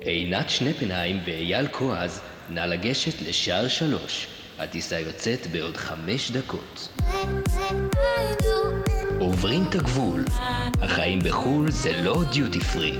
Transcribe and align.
עינת 0.00 0.50
שנפנהיים 0.50 1.20
ואייל 1.26 1.68
כועז, 1.68 2.20
נא 2.50 2.60
לגשת 2.60 3.22
לשער 3.28 3.68
שלוש. 3.68 4.26
הטיסה 4.58 5.00
יוצאת 5.00 5.46
בעוד 5.46 5.76
חמש 5.76 6.30
דקות. 6.30 6.88
עוברים 9.20 9.62
את 9.68 9.74
הגבול. 9.74 10.24
החיים 10.82 11.18
בחו"ל 11.18 11.70
זה 11.70 12.02
לא 12.02 12.22
דיוטי 12.32 12.60
פרי. 12.60 12.98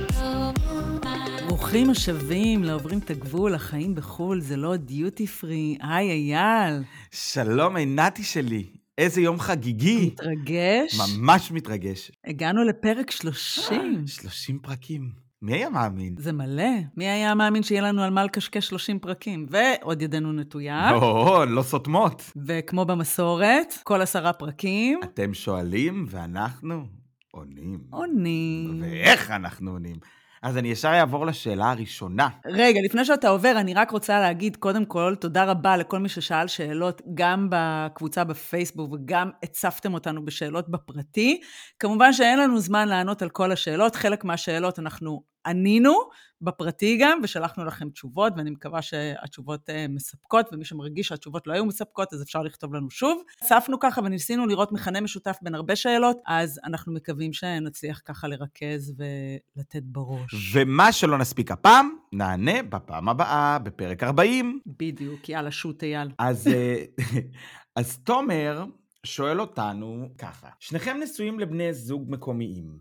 ברוכים 1.47 1.89
השבים 1.89 2.63
לעוברים 2.63 2.99
את 2.99 3.09
הגבול, 3.09 3.55
החיים 3.55 3.95
בחו"ל 3.95 4.41
זה 4.41 4.57
לא 4.57 4.75
דיוטי 4.75 5.27
פרי. 5.27 5.77
היי 5.81 6.35
אייל. 6.35 6.83
שלום 7.11 7.75
עינתי 7.75 8.23
שלי, 8.23 8.65
איזה 8.97 9.21
יום 9.21 9.39
חגיגי. 9.39 10.05
מתרגש? 10.05 10.99
ממש 11.17 11.51
מתרגש. 11.51 12.11
הגענו 12.25 12.63
לפרק 12.63 13.11
30. 13.11 14.07
30 14.07 14.59
פרקים. 14.59 15.28
מי 15.41 15.53
היה 15.53 15.69
מאמין? 15.69 16.15
זה 16.17 16.31
מלא. 16.31 16.71
מי 16.97 17.07
היה 17.07 17.35
מאמין 17.35 17.63
שיהיה 17.63 17.81
לנו 17.81 18.03
על 18.03 18.09
מה 18.09 18.23
לקשקש 18.23 18.67
30 18.67 18.99
פרקים? 18.99 19.45
ועוד 19.49 20.01
ידנו 20.01 20.33
נטויה. 20.33 20.91
לא, 20.91 21.45
לא 21.47 21.61
סותמות. 21.61 22.31
וכמו 22.45 22.85
במסורת, 22.85 23.73
כל 23.83 24.01
עשרה 24.01 24.33
פרקים. 24.33 24.99
אתם 25.03 25.33
שואלים 25.33 26.05
ואנחנו 26.09 26.83
עונים. 27.31 27.79
עונים. 27.89 28.81
ואיך 28.81 29.31
אנחנו 29.31 29.71
עונים? 29.71 29.95
אז 30.43 30.57
אני 30.57 30.67
ישר 30.67 30.89
אעבור 30.89 31.25
לשאלה 31.25 31.71
הראשונה. 31.71 32.27
רגע, 32.45 32.79
לפני 32.85 33.05
שאתה 33.05 33.29
עובר, 33.29 33.53
אני 33.55 33.73
רק 33.73 33.91
רוצה 33.91 34.19
להגיד, 34.19 34.55
קודם 34.55 34.85
כל, 34.85 35.15
תודה 35.19 35.43
רבה 35.43 35.77
לכל 35.77 35.99
מי 35.99 36.09
ששאל 36.09 36.47
שאלות, 36.47 37.01
גם 37.13 37.47
בקבוצה 37.51 38.23
בפייסבוק 38.23 38.93
וגם 38.93 39.29
הצפתם 39.43 39.93
אותנו 39.93 40.25
בשאלות 40.25 40.69
בפרטי. 40.69 41.41
כמובן 41.79 42.13
שאין 42.13 42.39
לנו 42.39 42.59
זמן 42.59 42.87
לענות 42.87 43.21
על 43.21 43.29
כל 43.29 43.51
השאלות, 43.51 43.95
חלק 43.95 44.23
מהשאלות 44.23 44.79
אנחנו 44.79 45.23
ענינו 45.45 45.93
בפרטי 46.41 46.97
גם, 47.01 47.19
ושלחנו 47.23 47.65
לכם 47.65 47.89
תשובות, 47.89 48.33
ואני 48.37 48.49
מקווה 48.49 48.81
שהתשובות 48.81 49.69
אה, 49.69 49.85
מספקות, 49.89 50.45
ומי 50.51 50.65
שמרגיש 50.65 51.07
שהתשובות 51.07 51.47
לא 51.47 51.53
היו 51.53 51.65
מספקות, 51.65 52.13
אז 52.13 52.23
אפשר 52.23 52.41
לכתוב 52.41 52.73
לנו 52.73 52.89
שוב. 52.89 53.23
אספנו 53.43 53.79
ככה 53.79 54.01
וניסינו 54.01 54.47
לראות 54.47 54.71
מכנה 54.71 55.01
משותף 55.01 55.37
בין 55.41 55.55
הרבה 55.55 55.75
שאלות, 55.75 56.17
אז 56.27 56.59
אנחנו 56.63 56.93
מקווים 56.93 57.33
שנצליח 57.33 58.01
ככה 58.05 58.27
לרכז 58.27 58.93
ולתת 58.97 59.83
בראש. 59.83 60.55
ומה 60.55 60.91
שלא 60.91 61.17
נספיק 61.17 61.51
הפעם, 61.51 61.89
נענה 62.13 62.63
בפעם 62.63 63.09
הבאה, 63.09 63.59
בפרק 63.59 64.03
40. 64.03 64.59
בדיוק, 64.65 65.29
יאללה, 65.29 65.51
שוט 65.51 65.83
אייל. 65.83 66.11
אז, 66.19 66.47
אה, 66.47 66.83
אז 67.75 67.97
תומר 67.97 68.65
שואל 69.05 69.41
אותנו 69.41 70.09
ככה, 70.17 70.49
שניכם 70.59 70.97
נשואים 71.03 71.39
לבני 71.39 71.73
זוג 71.73 72.05
מקומיים, 72.07 72.79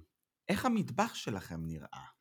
איך 0.49 0.67
המטבח 0.67 1.15
שלכם 1.15 1.61
נראה? 1.67 2.18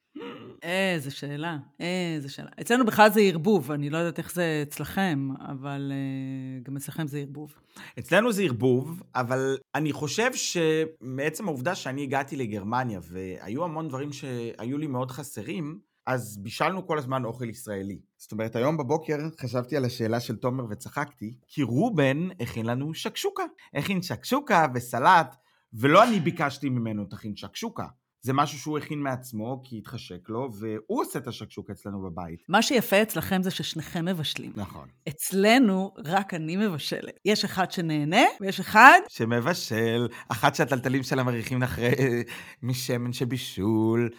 איזה 0.64 1.12
שאלה, 1.12 1.58
איזה 1.80 2.30
שאלה. 2.30 2.50
אצלנו 2.62 2.86
בכלל 2.86 3.10
זה 3.10 3.22
ערבוב, 3.22 3.72
אני 3.72 3.90
לא 3.90 3.98
יודעת 3.98 4.18
איך 4.18 4.34
זה 4.34 4.64
אצלכם, 4.68 5.30
אבל 5.40 5.92
uh, 5.92 6.68
גם 6.68 6.78
אצלכם 6.78 7.08
זה 7.08 7.20
ערבוב. 7.20 7.54
אצלנו 8.00 8.32
זה 8.32 8.44
ערבוב, 8.44 9.04
אבל 9.16 9.58
אני 9.76 9.94
חושב 9.94 10.32
שמעצם 10.34 11.48
העובדה 11.48 11.76
שאני 11.76 12.04
הגעתי 12.04 12.36
לגרמניה, 12.36 13.00
והיו 13.04 13.64
המון 13.64 13.88
דברים 13.88 14.14
שהיו 14.14 14.78
לי 14.78 14.88
מאוד 14.88 15.12
חסרים, 15.12 15.80
אז 16.06 16.38
בישלנו 16.38 16.88
כל 16.88 16.98
הזמן 16.98 17.26
אוכל 17.26 17.50
ישראלי. 17.50 18.00
זאת 18.18 18.32
אומרת, 18.32 18.56
היום 18.56 18.78
בבוקר 18.78 19.18
חשבתי 19.42 19.78
על 19.78 19.86
השאלה 19.86 20.20
של 20.20 20.36
תומר 20.36 20.66
וצחקתי, 20.70 21.34
כי 21.48 21.64
רובן 21.64 22.28
הכין 22.40 22.66
לנו 22.66 22.94
שקשוקה. 22.94 23.44
הכין 23.74 24.02
שקשוקה 24.02 24.66
וסלט, 24.76 25.36
ולא 25.74 26.04
אני 26.04 26.20
ביקשתי 26.20 26.70
ממנו 26.70 27.06
תכין 27.06 27.36
שקשוקה. 27.36 27.86
זה 28.22 28.34
משהו 28.34 28.60
שהוא 28.60 28.78
הכין 28.78 29.00
מעצמו, 29.00 29.62
כי 29.64 29.78
התחשק 29.78 30.30
לו, 30.30 30.50
והוא 30.60 31.02
עושה 31.02 31.20
את 31.20 31.28
השקשוק 31.28 31.70
אצלנו 31.70 32.02
בבית. 32.02 32.44
מה 32.50 32.62
שיפה 32.62 33.02
אצלכם 33.02 33.44
זה 33.44 33.52
ששניכם 33.52 34.06
מבשלים. 34.06 34.52
נכון. 34.56 34.88
אצלנו, 35.08 35.94
רק 36.06 36.34
אני 36.34 36.56
מבשלת. 36.56 37.20
יש 37.26 37.46
אחד 37.46 37.72
שנהנה, 37.72 38.24
ויש 38.42 38.60
אחד... 38.60 39.00
שמבשל, 39.10 40.08
אחת 40.30 40.56
שהטלטלים 40.56 41.04
שלה 41.04 41.24
מריחים 41.24 41.64
אחרי 41.64 42.24
משמן 42.64 43.14
שבישול. 43.14 44.10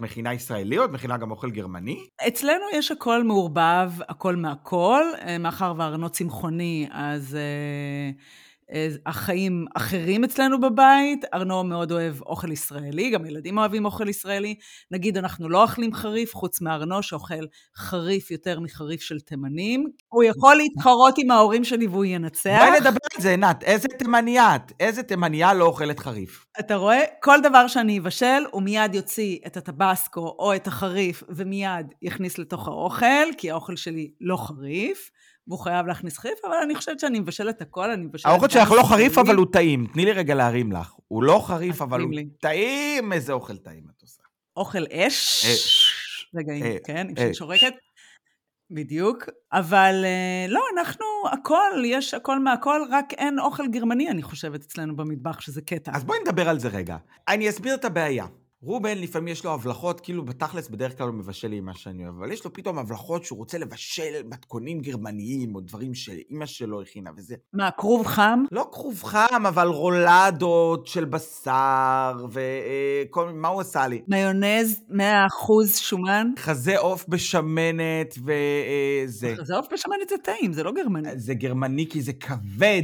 מכינה 0.00 0.34
ישראלי 0.34 0.78
או 0.78 0.84
את 0.84 0.90
מכינה 0.90 1.16
גם 1.16 1.30
אוכל 1.30 1.50
גרמני? 1.50 2.06
אצלנו 2.28 2.64
יש 2.74 2.90
הכל 2.90 3.24
מעורבב, 3.24 3.92
הכל 4.08 4.36
מהכל. 4.36 5.02
אה, 5.22 5.38
מאחר 5.38 5.74
והארנות 5.76 6.12
צמחוני, 6.12 6.88
אז... 6.90 7.36
Uh... 7.36 8.47
החיים 9.06 9.66
אחרים 9.74 10.24
אצלנו 10.24 10.60
בבית. 10.60 11.24
ארנו 11.34 11.64
מאוד 11.64 11.92
אוהב 11.92 12.22
אוכל 12.22 12.52
ישראלי, 12.52 13.10
גם 13.10 13.26
ילדים 13.26 13.58
אוהבים 13.58 13.84
אוכל 13.84 14.08
ישראלי. 14.08 14.54
נגיד, 14.90 15.16
אנחנו 15.16 15.48
לא 15.48 15.62
אוכלים 15.62 15.94
חריף, 15.94 16.34
חוץ 16.34 16.60
מארנו 16.60 17.02
שאוכל 17.02 17.44
חריף 17.76 18.30
יותר 18.30 18.60
מחריף 18.60 19.00
של 19.00 19.20
תימנים. 19.20 19.86
הוא 20.08 20.24
יכול 20.24 20.56
להתחרות 20.56 21.14
עם 21.18 21.30
ההורים 21.30 21.64
שלי 21.64 21.86
והוא 21.86 22.04
ינצח. 22.04 22.58
בואי 22.58 22.80
נדבר 22.80 22.98
על 23.16 23.22
זה, 23.22 23.30
עינת. 23.30 23.62
איזה 23.62 23.88
תימניה 23.98 24.56
את? 24.56 24.72
איזה 24.80 25.02
תימניה 25.02 25.54
לא 25.54 25.64
אוכלת 25.64 25.98
חריף? 26.00 26.44
אתה 26.60 26.74
רואה? 26.76 27.02
כל 27.22 27.38
דבר 27.42 27.68
שאני 27.68 27.98
אבשל, 27.98 28.42
הוא 28.50 28.62
מיד 28.62 28.94
יוציא 28.94 29.38
את 29.46 29.56
הטבסקו 29.56 30.36
או 30.38 30.54
את 30.54 30.66
החריף, 30.66 31.22
ומיד 31.28 31.94
יכניס 32.02 32.38
לתוך 32.38 32.68
האוכל, 32.68 33.34
כי 33.38 33.50
האוכל 33.50 33.76
שלי 33.76 34.10
לא 34.20 34.36
חריף. 34.36 35.10
והוא 35.48 35.58
חייב 35.58 35.86
להכניס 35.86 36.18
חריף, 36.18 36.38
אבל 36.44 36.56
אני 36.62 36.74
חושבת 36.74 37.00
שאני 37.00 37.20
מבשלת 37.20 37.62
הכל, 37.62 37.90
אני 37.90 38.04
מבשלת... 38.04 38.32
האוכל 38.32 38.48
שלך 38.48 38.70
לא 38.70 38.82
חריף, 38.82 39.18
אבל 39.18 39.34
הוא 39.34 39.46
טעים. 39.52 39.86
תני 39.92 40.04
לי 40.04 40.12
רגע 40.12 40.34
להרים 40.34 40.72
לך. 40.72 40.94
הוא 41.08 41.22
לא 41.22 41.42
חריף, 41.46 41.82
אבל 41.82 42.00
הוא 42.00 42.10
טעים. 42.40 43.12
איזה 43.12 43.32
אוכל 43.32 43.56
טעים 43.56 43.84
את 43.96 44.02
עושה. 44.02 44.22
אוכל 44.56 44.84
אש. 44.92 45.44
אש. 45.44 46.30
רגע, 46.34 46.52
כן, 46.86 47.06
עם 47.08 47.34
שורקת. 47.34 47.72
בדיוק. 48.70 49.24
אבל 49.52 50.04
אה, 50.04 50.46
לא, 50.48 50.60
אנחנו, 50.76 51.04
הכל, 51.32 51.82
יש 51.84 52.14
הכל 52.14 52.38
מהכל, 52.38 52.80
רק 52.90 53.12
אין 53.12 53.38
אוכל 53.38 53.68
גרמני, 53.68 54.10
אני 54.10 54.22
חושבת, 54.22 54.64
אצלנו 54.64 54.96
במטבח, 54.96 55.40
שזה 55.40 55.62
קטע. 55.62 55.92
אז 55.94 56.04
בואי 56.04 56.18
נדבר 56.20 56.48
על 56.48 56.58
זה 56.58 56.68
רגע. 56.68 56.96
אני 57.28 57.48
אסביר 57.48 57.74
את 57.74 57.84
הבעיה. 57.84 58.26
רובן 58.62 58.98
לפעמים 58.98 59.28
יש 59.28 59.44
לו 59.44 59.54
הבלחות, 59.54 60.00
כאילו 60.00 60.24
בתכלס 60.24 60.68
בדרך 60.68 60.98
כלל 60.98 61.06
הוא 61.06 61.14
מבשל 61.14 61.48
לי 61.48 61.60
מה 61.60 61.74
שאני 61.74 62.04
אוהב, 62.04 62.14
אבל 62.18 62.32
יש 62.32 62.44
לו 62.44 62.52
פתאום 62.52 62.78
הבלחות 62.78 63.24
שהוא 63.24 63.38
רוצה 63.38 63.58
לבשל 63.58 64.22
מתכונים 64.24 64.80
גרמניים, 64.80 65.54
או 65.54 65.60
דברים 65.60 65.94
שאימא 65.94 66.46
שלו 66.46 66.82
הכינה 66.82 67.10
וזה. 67.16 67.34
מה, 67.52 67.70
כרוב 67.70 68.06
חם? 68.06 68.44
לא 68.52 68.68
כרוב 68.72 69.02
חם, 69.02 69.46
אבל 69.48 69.68
רולדות 69.68 70.86
של 70.86 71.04
בשר, 71.04 72.26
וכל 72.30 73.32
מה 73.32 73.48
הוא 73.48 73.60
עשה 73.60 73.86
לי? 73.86 74.02
מיונז 74.08 74.80
100% 74.90 74.94
שומן? 75.76 76.26
חזה 76.38 76.78
עוף 76.78 77.04
בשמנת 77.08 78.14
וזה. 78.18 79.34
חזה 79.36 79.56
עוף 79.56 79.66
בשמנת 79.72 80.08
זה 80.08 80.14
טעים, 80.24 80.52
זה 80.52 80.62
לא 80.62 80.72
גרמני. 80.72 81.08
זה 81.18 81.34
גרמני 81.34 81.86
כי 81.90 82.02
זה 82.02 82.12
כבד, 82.12 82.82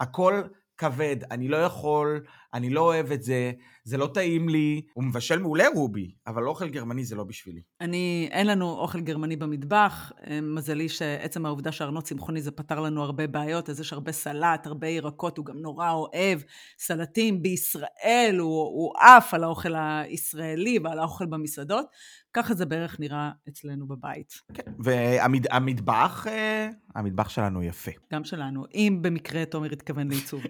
הכל 0.00 0.42
כבד, 0.78 1.16
אני 1.30 1.48
לא 1.48 1.56
יכול, 1.56 2.20
אני 2.54 2.70
לא 2.70 2.80
אוהב 2.80 3.12
את 3.12 3.22
זה, 3.22 3.52
זה 3.84 3.96
לא 3.96 4.06
טעים 4.14 4.48
לי. 4.48 4.82
הוא 4.94 5.04
מבשל 5.04 5.38
מעולה 5.38 5.64
רובי, 5.74 6.14
אבל 6.26 6.48
אוכל 6.48 6.68
גרמני 6.68 7.04
זה 7.04 7.16
לא 7.16 7.24
בשבילי. 7.24 7.60
אני, 7.80 8.28
אין 8.32 8.46
לנו 8.46 8.70
אוכל 8.70 9.00
גרמני 9.00 9.36
במטבח. 9.36 10.12
אה, 10.26 10.40
מזלי 10.40 10.88
שעצם 10.88 11.46
העובדה 11.46 11.72
שארנו 11.72 12.02
צמחוני 12.02 12.42
זה 12.42 12.50
פתר 12.50 12.80
לנו 12.80 13.02
הרבה 13.02 13.26
בעיות, 13.26 13.70
אז 13.70 13.80
יש 13.80 13.92
הרבה 13.92 14.12
סלט, 14.12 14.66
הרבה 14.66 14.88
ירקות, 14.88 15.38
הוא 15.38 15.46
גם 15.46 15.58
נורא 15.58 15.90
אוהב 15.90 16.40
סלטים. 16.78 17.42
בישראל 17.42 18.36
הוא 18.40 18.92
עף 19.00 19.34
על 19.34 19.44
האוכל 19.44 19.74
הישראלי 19.74 20.78
ועל 20.84 20.98
האוכל 20.98 21.26
במסעדות. 21.26 21.86
ככה 22.36 22.54
זה 22.54 22.66
בערך 22.66 23.00
נראה 23.00 23.30
אצלנו 23.48 23.86
בבית. 23.86 24.40
כן, 24.54 24.72
והמטבח, 24.78 26.26
אה, 26.26 26.68
המטבח 26.94 27.28
שלנו 27.28 27.62
יפה. 27.62 27.90
גם 28.12 28.24
שלנו, 28.24 28.64
אם 28.74 28.98
במקרה 29.02 29.44
תומר 29.44 29.72
התכוון 29.72 30.08
לעיצוב. 30.08 30.42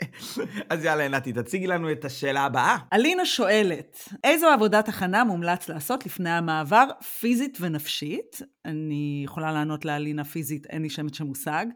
אז 0.70 0.84
יאללה, 0.84 1.08
נתי, 1.08 1.32
תציגי 1.32 1.66
לנו 1.66 1.92
את 1.92 2.04
השאלה 2.04 2.40
הבאה. 2.44 2.76
אלינה 2.92 3.26
שואלת, 3.26 4.08
איזו 4.24 4.46
עבודת 4.46 4.88
הכנה 4.88 5.24
מומלץ 5.24 5.68
לעשות 5.68 6.06
לפני 6.06 6.30
המעבר, 6.30 6.86
פיזית 7.20 7.58
ונפשית? 7.60 8.42
אני 8.64 9.22
יכולה 9.24 9.52
לענות 9.52 9.84
לאלינה 9.84 10.24
פיזית, 10.24 10.66
אין 10.66 10.82
לי 10.82 10.90
שמץ 10.90 11.16
של 11.16 11.24
מושג. 11.24 11.66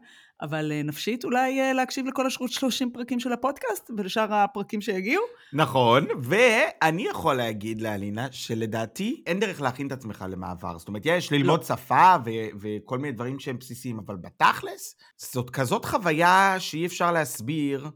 אבל 0.41 0.71
אה, 0.71 0.83
נפשית 0.83 1.25
אולי 1.25 1.61
אה, 1.61 1.73
להקשיב 1.73 2.07
לכל 2.07 2.27
השרות 2.27 2.51
30 2.51 2.91
פרקים 2.91 3.19
של 3.19 3.33
הפודקאסט 3.33 3.91
ולשאר 3.97 4.33
הפרקים 4.33 4.81
שיגיעו. 4.81 5.23
נכון, 5.53 6.07
ואני 6.23 7.07
יכול 7.07 7.35
להגיד 7.35 7.81
לאלינה 7.81 8.27
שלדעתי 8.31 9.23
אין 9.25 9.39
דרך 9.39 9.61
להכין 9.61 9.87
את 9.87 9.91
עצמך 9.91 10.25
למעבר. 10.29 10.77
זאת 10.77 10.87
אומרת, 10.87 11.01
יש 11.05 11.31
ללמוד 11.31 11.59
לא. 11.59 11.65
שפה 11.65 12.15
ו- 12.25 12.57
וכל 12.59 12.97
מיני 12.97 13.11
דברים 13.11 13.39
שהם 13.39 13.57
בסיסיים, 13.57 13.99
אבל 13.99 14.15
בתכלס, 14.15 14.95
זאת 15.17 15.49
כזאת 15.49 15.85
חוויה 15.85 16.55
שאי 16.59 16.85
אפשר 16.85 17.11
להסביר. 17.11 17.89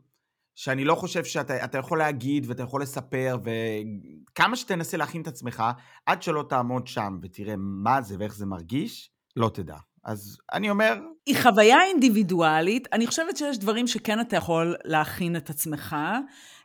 שאני 0.56 0.86
לא 0.86 0.95
חושב 0.95 1.24
שאתה 1.24 1.78
יכול 1.78 1.98
להגיד 1.98 2.45
ואתה 2.50 2.63
יכול 2.63 2.81
לספר, 2.81 3.38
וכמה 3.44 4.56
שתנסה 4.56 4.98
להכין 4.98 5.22
את 5.22 5.28
עצמך, 5.28 5.63
עד 6.06 6.24
שלא 6.24 6.45
תעמוד 6.50 6.88
שם 6.88 7.18
ותראה 7.22 7.56
מה 7.57 8.01
זה 8.01 8.16
ואיך 8.19 8.36
זה 8.36 8.45
מרגיש, 8.45 9.12
לא 9.36 9.51
תדע. 9.54 9.78
אז 10.05 10.38
אני 10.53 10.69
אומר... 10.69 10.94
היא 11.25 11.35
חוויה 11.41 11.83
אינדיבידואלית. 11.83 12.88
אני 12.94 13.07
חושבת 13.07 13.38
שיש 13.38 13.57
דברים 13.57 13.88
שכן 13.88 14.19
אתה 14.19 14.35
יכול 14.35 14.75
להכין 14.85 15.35
את 15.35 15.50
עצמך. 15.50 15.95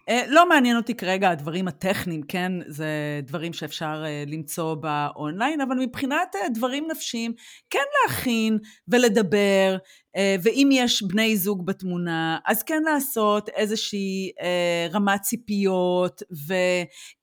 אה, 0.08 0.22
לא 0.28 0.48
מעניין 0.48 0.76
אותי 0.76 0.94
כרגע 0.94 1.30
הדברים 1.30 1.68
הטכניים, 1.68 2.22
כן? 2.22 2.52
זה 2.66 3.20
דברים 3.22 3.52
שאפשר 3.52 4.02
אה, 4.06 4.24
למצוא 4.26 4.74
באונליין, 4.74 5.60
אבל 5.60 5.76
מבחינת 5.76 6.36
אה, 6.36 6.48
דברים 6.48 6.86
נפשיים, 6.90 7.32
כן 7.70 7.84
להכין 8.02 8.58
ולדבר, 8.88 9.76
ואם 10.42 10.68
יש 10.72 11.02
בני 11.02 11.36
זוג 11.36 11.66
בתמונה, 11.66 12.38
אז 12.46 12.62
כן 12.62 12.82
לעשות 12.82 13.48
איזושהי 13.48 14.30
רמת 14.92 15.20
ציפיות, 15.20 16.22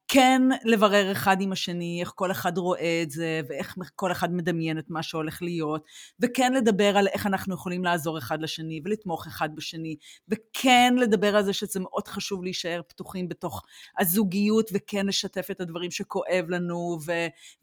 כן 0.07 0.42
לברר 0.63 1.12
אחד 1.12 1.42
עם 1.42 1.52
השני, 1.52 1.98
איך 2.02 2.12
כל 2.16 2.31
אחד 2.31 2.57
רואה 2.57 3.02
את 3.04 3.12
זה, 3.12 3.42
ואיך 3.50 3.75
כל 3.96 4.12
אחד 4.12 4.34
מדמיין 4.34 4.80
את 4.80 4.90
מה 4.90 5.04
שהולך 5.04 5.42
להיות, 5.42 5.86
וכן 6.19 6.54
לדבר 6.54 6.98
על 6.98 7.07
איך 7.07 7.28
אנחנו 7.28 7.54
יכולים 7.56 7.84
לעזור 7.84 8.18
אחד 8.18 8.42
לשני, 8.42 8.81
ולתמוך 8.86 9.28
אחד 9.28 9.50
בשני, 9.56 9.96
וכן 10.30 10.96
לדבר 10.98 11.36
על 11.36 11.44
זה 11.44 11.54
שזה 11.54 11.80
מאוד 11.80 12.07
חשוב 12.07 12.44
להישאר 12.44 12.81
פתוחים 12.88 13.30
בתוך 13.30 13.63
הזוגיות, 14.00 14.69
וכן 14.74 15.06
לשתף 15.06 15.48
את 15.52 15.62
הדברים 15.62 15.92
שכואב 15.92 16.46
לנו, 16.50 16.98
ו... 17.06 17.12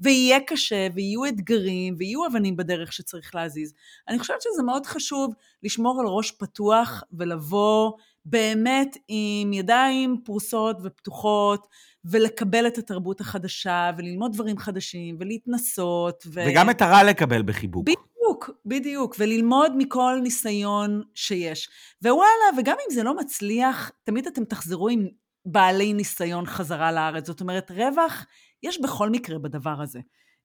ויהיה 0.01 0.41
קשה, 0.41 0.87
ויהיו 0.95 1.27
אתגרים, 1.27 1.95
ויהיו 1.99 2.27
אבנים 2.27 2.57
בדרך 2.57 2.93
שצריך 2.93 3.35
להזיז. 3.35 3.73
אני 4.09 4.19
חושבת 4.19 4.43
שזה 4.43 4.63
מאוד 4.63 4.87
חשוב 4.87 5.35
לשמור 5.63 6.01
על 6.01 6.07
ראש 6.07 6.31
פתוח, 6.31 7.03
ולבוא 7.13 7.93
באמת 8.25 8.97
עם 9.09 9.53
ידיים 9.53 10.21
פרוסות 10.25 10.77
ופתוחות, 10.85 11.67
ולקבל 12.05 12.67
את 12.67 12.79
התרבות 12.79 13.21
החדשה, 13.21 13.91
וללמוד 13.97 14.33
דברים 14.33 14.59
חדשים, 14.59 15.17
ולהתנסות. 15.21 16.25
ו... 16.27 16.41
וגם 16.49 16.71
את 16.71 16.83
הרע 16.83 17.03
לקבל 17.03 17.43
בחיבוק. 17.43 17.85
בדיוק, 17.85 18.51
בדיוק, 18.67 19.17
וללמוד 19.19 19.73
מכל 19.77 20.19
ניסיון 20.23 21.03
שיש. 21.15 21.69
ווואלה, 22.03 22.59
וגם 22.59 22.77
אם 22.87 22.95
זה 22.95 23.03
לא 23.03 23.17
מצליח, 23.17 23.91
תמיד 24.05 24.27
אתם 24.27 24.45
תחזרו 24.45 24.89
עם 24.89 25.07
בעלי 25.47 25.93
ניסיון 25.93 26.47
חזרה 26.47 26.93
לארץ. 26.93 27.27
זאת 27.27 27.41
אומרת, 27.41 27.71
רווח 27.71 28.27
יש 28.63 28.81
בכל 28.81 29.11
מקרה 29.11 29.39
בדבר 29.39 29.83
הזה, 29.83 30.01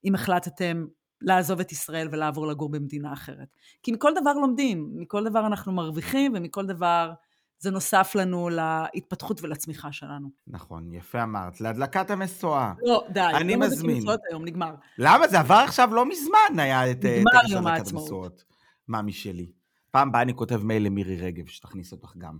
אם 0.05 0.15
החלטתם 0.15 0.85
לעזוב 1.21 1.59
את 1.59 1.71
ישראל 1.71 2.07
ולעבור 2.11 2.47
לגור 2.47 2.69
במדינה 2.69 3.13
אחרת. 3.13 3.47
כי 3.83 3.91
מכל 3.91 4.11
דבר 4.21 4.33
לומדים, 4.33 4.91
מכל 4.95 5.23
דבר 5.23 5.47
אנחנו 5.47 5.71
מרוויחים, 5.71 6.33
ומכל 6.35 6.65
דבר... 6.65 7.11
זה 7.59 7.71
נוסף 7.71 8.11
לנו 8.15 8.49
להתפתחות 8.49 9.43
ולצמיחה 9.43 9.91
שלנו. 9.91 10.29
נכון, 10.47 10.93
יפה 10.93 11.23
אמרת. 11.23 11.61
להדלקת 11.61 12.11
המשואה. 12.11 12.73
לא, 12.81 13.05
די. 13.09 13.19
אני 13.33 13.53
לא 13.55 13.59
מזמין. 13.59 14.03
היום, 14.29 14.45
נגמר. 14.45 14.75
למה? 14.97 15.27
זה 15.27 15.39
עבר 15.39 15.55
עכשיו 15.55 15.93
לא 15.93 16.05
מזמן, 16.09 16.59
היה 16.59 16.91
את 16.91 17.01
טקס 17.01 17.53
הדלקת 17.55 17.91
המשואות. 17.91 18.43
מה 18.87 19.01
משלי. 19.01 19.51
פעם 19.91 20.11
באה 20.11 20.21
אני 20.21 20.35
כותב 20.35 20.63
מייל 20.63 20.85
למירי 20.85 21.15
רגב, 21.15 21.47
שתכניס 21.47 21.91
אותך 21.91 22.13
גם. 22.17 22.37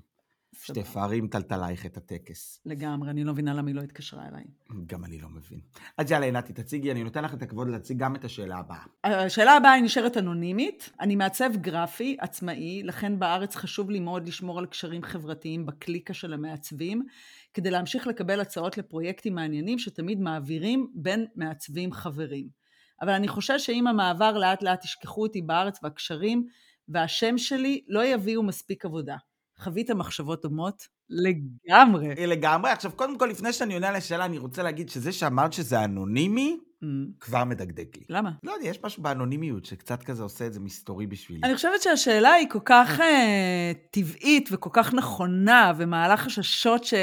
שתפארים 0.53 1.27
טלטלייך 1.27 1.85
את 1.85 1.97
הטקס. 1.97 2.61
לגמרי, 2.65 3.09
אני 3.09 3.23
לא 3.23 3.33
מבינה 3.33 3.53
למה 3.53 3.67
היא 3.67 3.75
לא 3.75 3.81
התקשרה 3.81 4.27
אליי. 4.27 4.43
גם 4.85 5.05
אני 5.05 5.19
לא 5.19 5.29
מבין. 5.29 5.59
אז 5.97 6.11
יאללה, 6.11 6.25
עינתי, 6.25 6.53
תציגי, 6.53 6.91
אני 6.91 7.03
נותן 7.03 7.23
לך 7.23 7.33
את 7.33 7.41
הכבוד 7.41 7.67
להציג 7.67 7.97
גם 7.97 8.15
את 8.15 8.25
השאלה 8.25 8.57
הבאה. 8.57 8.83
השאלה 9.03 9.53
הבאה 9.53 9.71
היא 9.71 9.83
נשארת 9.83 10.17
אנונימית. 10.17 10.89
אני 10.99 11.15
מעצב 11.15 11.49
גרפי, 11.55 12.17
עצמאי, 12.19 12.83
לכן 12.83 13.19
בארץ 13.19 13.55
חשוב 13.55 13.89
לי 13.89 13.99
מאוד 13.99 14.27
לשמור 14.27 14.59
על 14.59 14.65
קשרים 14.65 15.03
חברתיים 15.03 15.65
בקליקה 15.65 16.13
של 16.13 16.33
המעצבים, 16.33 17.03
כדי 17.53 17.71
להמשיך 17.71 18.07
לקבל 18.07 18.39
הצעות 18.39 18.77
לפרויקטים 18.77 19.35
מעניינים 19.35 19.79
שתמיד 19.79 20.19
מעבירים 20.19 20.91
בין 20.95 21.25
מעצבים 21.35 21.91
חברים. 21.91 22.47
אבל 23.01 23.11
אני 23.11 23.27
חושש 23.27 23.65
שאם 23.65 23.87
המעבר 23.87 24.37
לאט 24.37 24.63
לאט 24.63 24.85
ישכחו 24.85 25.21
אותי 25.21 25.41
בארץ 25.41 25.79
והקשרים, 25.83 26.47
והשם 26.89 27.37
שלי 27.37 27.81
לא 27.87 28.05
יביאו 28.05 28.43
מספיק 28.43 28.85
עבודה. 28.85 29.15
חווית 29.59 29.91
מחשבות 29.91 30.41
דומות? 30.41 30.87
לגמרי. 31.09 32.27
לגמרי. 32.27 32.71
עכשיו, 32.71 32.91
קודם 32.91 33.17
כל, 33.17 33.25
לפני 33.25 33.53
שאני 33.53 33.73
עונה 33.73 33.89
על 33.89 33.95
השאלה, 33.95 34.25
אני 34.25 34.37
רוצה 34.37 34.63
להגיד 34.63 34.89
שזה 34.89 35.11
שאמרת 35.11 35.53
שזה 35.53 35.83
אנונימי, 35.83 36.57
mm. 36.83 36.85
כבר 37.19 37.43
מדגדג 37.43 37.97
לי. 37.97 38.03
למה? 38.09 38.31
לא 38.43 38.51
יודע, 38.51 38.67
יש 38.67 38.83
משהו 38.83 39.03
באנונימיות 39.03 39.65
שקצת 39.65 40.03
כזה 40.03 40.23
עושה 40.23 40.47
את 40.47 40.53
זה 40.53 40.59
מסתורי 40.59 41.07
בשבילי. 41.07 41.41
אני 41.43 41.55
חושבת 41.55 41.81
שהשאלה 41.81 42.33
היא 42.33 42.47
כל 42.49 42.59
כך 42.65 42.99
uh, 42.99 43.03
טבעית 43.91 44.49
וכל 44.51 44.69
כך 44.73 44.93
נכונה, 44.93 45.73
ומעלה 45.77 46.17
חששות 46.17 46.83
ש... 46.83 46.93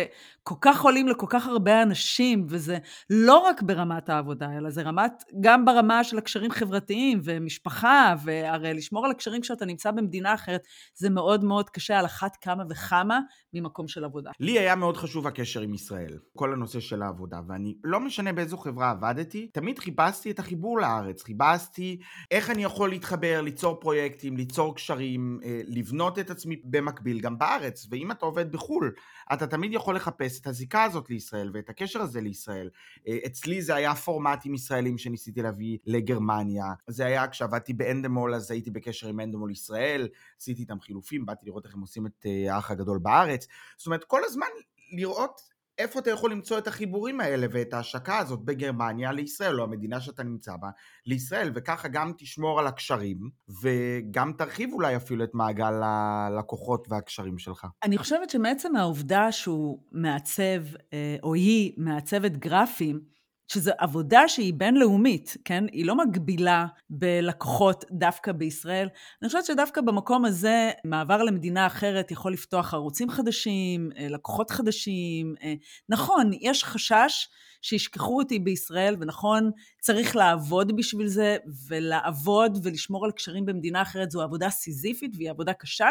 כל 0.46 0.54
כך 0.60 0.82
עולים 0.82 1.08
לכל 1.08 1.26
כך 1.28 1.46
הרבה 1.46 1.82
אנשים, 1.82 2.46
וזה 2.48 2.78
לא 3.10 3.38
רק 3.38 3.62
ברמת 3.62 4.08
העבודה, 4.08 4.56
אלא 4.56 4.70
זה 4.70 4.82
רמת, 4.82 5.12
גם 5.40 5.64
ברמה 5.64 6.04
של 6.04 6.18
הקשרים 6.18 6.50
חברתיים 6.50 7.20
ומשפחה, 7.24 8.14
והרי 8.24 8.74
לשמור 8.74 9.04
על 9.04 9.10
הקשרים 9.10 9.40
כשאתה 9.40 9.64
נמצא 9.64 9.90
במדינה 9.90 10.34
אחרת, 10.34 10.66
זה 10.94 11.10
מאוד 11.10 11.44
מאוד 11.44 11.70
קשה 11.70 11.98
על 11.98 12.04
אחת 12.04 12.36
כמה 12.40 12.64
וכמה 12.70 13.20
ממקום 13.52 13.88
של 13.88 14.04
עבודה. 14.04 14.30
לי 14.40 14.58
היה 14.58 14.76
מאוד 14.76 14.96
חשוב 14.96 15.26
הקשר 15.26 15.60
עם 15.60 15.74
ישראל, 15.74 16.18
כל 16.36 16.52
הנושא 16.52 16.80
של 16.80 17.02
העבודה, 17.02 17.40
ואני, 17.48 17.74
לא 17.84 18.00
משנה 18.00 18.32
באיזו 18.32 18.56
חברה 18.58 18.90
עבדתי, 18.90 19.46
תמיד 19.52 19.78
חיפשתי 19.78 20.30
את 20.30 20.38
החיבור 20.38 20.78
לארץ, 20.78 21.22
חיפשתי 21.22 21.98
איך 22.30 22.50
אני 22.50 22.64
יכול 22.64 22.90
להתחבר, 22.90 23.40
ליצור 23.40 23.80
פרויקטים, 23.80 24.36
ליצור 24.36 24.74
קשרים, 24.74 25.40
אה, 25.44 25.60
לבנות 25.66 26.18
את 26.18 26.30
עצמי 26.30 26.56
במקביל 26.64 27.20
גם 27.20 27.38
בארץ, 27.38 27.86
ואם 27.90 28.10
אתה 28.10 28.26
עובד 28.26 28.52
בחו"ל, 28.52 28.92
אתה 29.32 29.46
תמיד 29.46 29.72
יכול 29.72 29.96
לחפש 29.96 30.33
את 30.40 30.46
הזיקה 30.46 30.82
הזאת 30.82 31.10
לישראל 31.10 31.50
ואת 31.54 31.68
הקשר 31.68 32.02
הזה 32.02 32.20
לישראל. 32.20 32.70
אה, 33.08 33.18
אצלי 33.26 33.62
זה 33.62 33.74
היה 33.74 33.94
פורמטים 33.94 34.54
ישראלים 34.54 34.98
שניסיתי 34.98 35.42
להביא 35.42 35.78
לגרמניה, 35.86 36.66
זה 36.86 37.06
היה 37.06 37.28
כשעבדתי 37.28 37.72
באנדמול 37.72 38.34
אז 38.34 38.50
הייתי 38.50 38.70
בקשר 38.70 39.08
עם 39.08 39.20
אנדמול 39.20 39.50
ישראל, 39.50 40.08
עשיתי 40.40 40.60
איתם 40.60 40.80
חילופים, 40.80 41.26
באתי 41.26 41.46
לראות 41.46 41.66
איך 41.66 41.74
הם 41.74 41.80
עושים 41.80 42.06
את 42.06 42.26
אה, 42.26 42.54
האח 42.54 42.70
הגדול 42.70 42.98
בארץ, 42.98 43.46
זאת 43.76 43.86
אומרת 43.86 44.04
כל 44.04 44.24
הזמן 44.24 44.46
לראות 44.92 45.53
איפה 45.78 45.98
אתה 45.98 46.10
יכול 46.10 46.32
למצוא 46.32 46.58
את 46.58 46.66
החיבורים 46.66 47.20
האלה 47.20 47.46
ואת 47.50 47.74
ההשקה 47.74 48.18
הזאת 48.18 48.44
בגרמניה 48.44 49.12
לישראל, 49.12 49.60
או 49.60 49.64
המדינה 49.64 50.00
שאתה 50.00 50.22
נמצא 50.22 50.56
בה, 50.56 50.68
לישראל, 51.06 51.52
וככה 51.54 51.88
גם 51.88 52.12
תשמור 52.18 52.60
על 52.60 52.66
הקשרים, 52.66 53.18
וגם 53.62 54.32
תרחיב 54.38 54.72
אולי 54.72 54.96
אפילו 54.96 55.24
את 55.24 55.30
מעגל 55.34 55.82
הלקוחות 55.82 56.86
והקשרים 56.90 57.38
שלך. 57.38 57.66
אני 57.82 57.98
חושבת 57.98 58.30
שמעצם 58.30 58.76
העובדה 58.76 59.32
שהוא 59.32 59.82
מעצב, 59.92 60.62
אה, 60.92 61.16
או 61.22 61.34
היא 61.34 61.72
מעצבת 61.76 62.32
גרפים, 62.32 63.00
שזו 63.48 63.72
עבודה 63.78 64.28
שהיא 64.28 64.54
בינלאומית, 64.54 65.36
כן? 65.44 65.64
היא 65.72 65.86
לא 65.86 65.96
מגבילה 65.96 66.66
בלקוחות 66.90 67.84
דווקא 67.90 68.32
בישראל. 68.32 68.88
אני 69.22 69.28
חושבת 69.28 69.44
שדווקא 69.44 69.80
במקום 69.80 70.24
הזה, 70.24 70.70
מעבר 70.84 71.22
למדינה 71.22 71.66
אחרת 71.66 72.10
יכול 72.10 72.32
לפתוח 72.32 72.74
ערוצים 72.74 73.10
חדשים, 73.10 73.90
אה, 73.98 74.08
לקוחות 74.08 74.50
חדשים. 74.50 75.34
אה, 75.42 75.54
נכון, 75.88 76.30
יש 76.40 76.64
חשש 76.64 77.28
שישכחו 77.64 78.18
אותי 78.20 78.38
בישראל, 78.38 78.96
ונכון, 79.00 79.50
צריך 79.80 80.16
לעבוד 80.16 80.76
בשביל 80.76 81.06
זה, 81.06 81.36
ולעבוד 81.68 82.58
ולשמור 82.62 83.04
על 83.04 83.10
קשרים 83.10 83.46
במדינה 83.46 83.82
אחרת 83.82 84.10
זו 84.10 84.22
עבודה 84.22 84.50
סיזיפית 84.50 85.12
והיא 85.16 85.30
עבודה 85.30 85.52
קשה, 85.52 85.88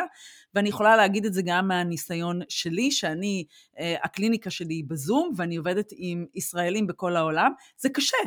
ואני 0.55 0.69
יכולה 0.69 0.95
להגיד 0.95 1.25
את 1.25 1.33
זה 1.33 1.41
גם 1.45 1.67
מהניסיון 1.67 2.41
שלי, 2.49 2.91
שאני, 2.91 3.45
אה, 3.79 3.95
הקליניקה 4.03 4.49
שלי 4.49 4.73
היא 4.73 4.83
בזום, 4.87 5.31
ואני 5.37 5.55
עובדת 5.55 5.89
עם 5.95 6.25
ישראלים 6.35 6.87
בכל 6.87 7.15
העולם, 7.15 7.42
זה 7.77 7.89
קשה. 7.89 8.17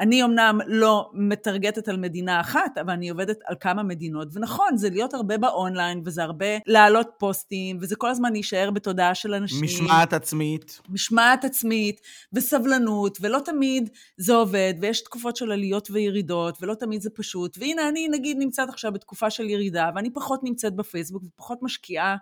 אני 0.00 0.24
אמנם 0.24 0.58
לא 0.66 1.10
מטרגטת 1.14 1.88
על 1.88 1.96
מדינה 1.96 2.40
אחת, 2.40 2.78
אבל 2.80 2.90
אני 2.90 3.08
עובדת 3.08 3.38
על 3.46 3.56
כמה 3.60 3.82
מדינות, 3.82 4.28
ונכון, 4.32 4.76
זה 4.76 4.90
להיות 4.90 5.14
הרבה 5.14 5.38
באונליין, 5.38 6.02
וזה 6.04 6.22
הרבה 6.22 6.46
להעלות 6.66 7.08
פוסטים, 7.18 7.78
וזה 7.80 7.96
כל 7.96 8.10
הזמן 8.10 8.32
להישאר 8.32 8.70
בתודעה 8.70 9.14
של 9.14 9.34
אנשים. 9.34 9.64
משמעת 9.64 10.12
עצמית. 10.12 10.80
משמעת 10.88 11.44
עצמית, 11.44 12.00
וסבלנות, 12.32 13.18
ולא 13.20 13.38
תמיד 13.44 13.90
זה 14.16 14.34
עובד, 14.34 14.74
ויש 14.80 15.04
תקופות 15.04 15.36
של 15.36 15.52
עליות 15.52 15.90
וירידות, 15.90 16.58
ולא 16.60 16.74
תמיד 16.74 17.00
זה 17.00 17.10
פשוט. 17.10 17.58
והנה, 17.60 17.88
אני 17.88 18.08
נגיד 18.08 18.36
נמצאת 18.38 18.68
עכשיו 18.68 18.92
בתקופה 18.92 19.30
של 19.30 19.48
ירידה, 19.50 19.90
ואני 19.94 20.10
פחות 20.12 20.40
נמצאת 20.44 20.76
בפייסבוק, 20.76 21.22
ופחות 21.22 21.58
משקיעה 21.62 22.16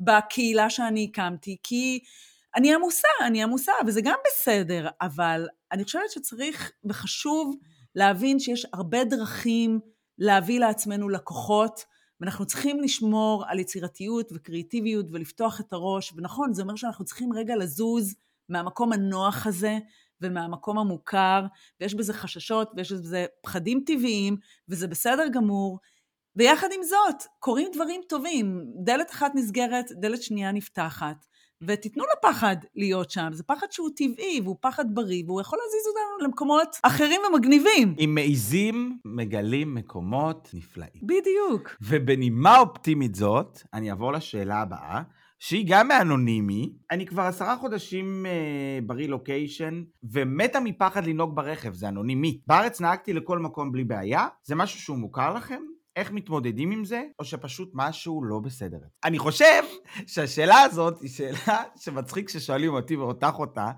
בקהילה 0.00 0.70
שאני 0.70 1.08
הקמתי, 1.10 1.56
כי... 1.62 2.00
אני 2.56 2.74
עמוסה, 2.74 3.08
אני 3.22 3.42
עמוסה, 3.42 3.72
וזה 3.86 4.00
גם 4.00 4.16
בסדר, 4.26 4.88
אבל 5.00 5.46
אני 5.72 5.84
חושבת 5.84 6.10
שצריך 6.10 6.70
וחשוב 6.84 7.56
להבין 7.94 8.38
שיש 8.38 8.66
הרבה 8.72 9.04
דרכים 9.04 9.80
להביא 10.18 10.60
לעצמנו 10.60 11.08
לקוחות, 11.08 11.84
ואנחנו 12.20 12.46
צריכים 12.46 12.80
לשמור 12.80 13.44
על 13.48 13.58
יצירתיות 13.58 14.32
וקריאטיביות 14.34 15.06
ולפתוח 15.10 15.60
את 15.60 15.72
הראש, 15.72 16.12
ונכון, 16.16 16.52
זה 16.52 16.62
אומר 16.62 16.76
שאנחנו 16.76 17.04
צריכים 17.04 17.32
רגע 17.32 17.56
לזוז 17.56 18.14
מהמקום 18.48 18.92
הנוח 18.92 19.46
הזה 19.46 19.78
ומהמקום 20.20 20.78
המוכר, 20.78 21.46
ויש 21.80 21.94
בזה 21.94 22.12
חששות 22.12 22.70
ויש 22.76 22.92
בזה 22.92 23.26
פחדים 23.42 23.82
טבעיים, 23.86 24.36
וזה 24.68 24.88
בסדר 24.88 25.28
גמור. 25.32 25.78
ויחד 26.36 26.68
עם 26.72 26.82
זאת, 26.82 27.22
קורים 27.38 27.68
דברים 27.72 28.00
טובים. 28.08 28.64
דלת 28.84 29.10
אחת 29.10 29.32
נסגרת, 29.34 29.92
דלת 29.92 30.22
שנייה 30.22 30.52
נפתחת. 30.52 31.26
ותיתנו 31.62 32.04
לפחד 32.18 32.56
להיות 32.76 33.10
שם, 33.10 33.28
זה 33.32 33.42
פחד 33.42 33.66
שהוא 33.70 33.90
טבעי 33.96 34.40
והוא 34.44 34.56
פחד 34.60 34.84
בריא 34.94 35.22
והוא 35.26 35.40
יכול 35.40 35.58
להזיז 35.64 35.86
אותנו 35.86 36.26
למקומות 36.26 36.76
אחרים 36.82 37.20
ומגניבים. 37.28 37.94
אם 38.04 38.14
מעיזים, 38.14 38.98
מגלים 39.04 39.74
מקומות 39.74 40.50
נפלאים. 40.54 41.02
בדיוק. 41.02 41.76
ובנימה 41.82 42.58
אופטימית 42.58 43.14
זאת, 43.14 43.62
אני 43.74 43.90
אעבור 43.90 44.12
לשאלה 44.12 44.60
הבאה, 44.60 45.02
שהיא 45.38 45.66
גם 45.68 45.88
מאנונימי. 45.88 46.72
אני 46.90 47.06
כבר 47.06 47.22
עשרה 47.22 47.56
חודשים 47.56 48.26
אה, 48.26 48.78
ברילוקיישן, 48.86 49.82
ומתה 50.12 50.60
מפחד 50.60 51.06
לנהוג 51.06 51.36
ברכב, 51.36 51.74
זה 51.74 51.88
אנונימי. 51.88 52.40
בארץ 52.46 52.80
נהגתי 52.80 53.12
לכל 53.12 53.38
מקום 53.38 53.72
בלי 53.72 53.84
בעיה, 53.84 54.26
זה 54.42 54.54
משהו 54.54 54.80
שהוא 54.80 54.98
מוכר 54.98 55.34
לכם? 55.34 55.62
איך 55.96 56.10
מתמודדים 56.10 56.70
עם 56.70 56.84
זה, 56.84 57.02
או 57.18 57.24
שפשוט 57.24 57.70
משהו 57.74 58.24
לא 58.24 58.38
בסדר. 58.38 58.78
אני 59.04 59.18
חושב 59.18 59.62
שהשאלה 60.06 60.60
הזאת 60.60 61.00
היא 61.00 61.10
שאלה 61.10 61.62
שמצחיק 61.76 62.26
כששואלים 62.26 62.72
אותי 62.72 62.96
ואותך 62.96 63.34
אותה, 63.38 63.70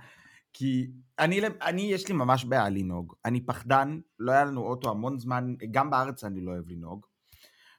כי 0.53 0.91
אני, 1.19 1.41
אני, 1.63 1.83
יש 1.83 2.09
לי 2.09 2.15
ממש 2.15 2.45
בעיה 2.45 2.69
לנהוג. 2.69 3.15
אני 3.25 3.41
פחדן, 3.47 4.01
לא 4.19 4.33
היה 4.33 4.45
לנו 4.45 4.63
אוטו 4.63 4.91
המון 4.91 5.19
זמן, 5.19 5.55
גם 5.71 5.91
בארץ 5.91 6.25
אני 6.25 6.41
לא 6.41 6.51
אוהב 6.51 6.69
לנהוג. 6.69 7.07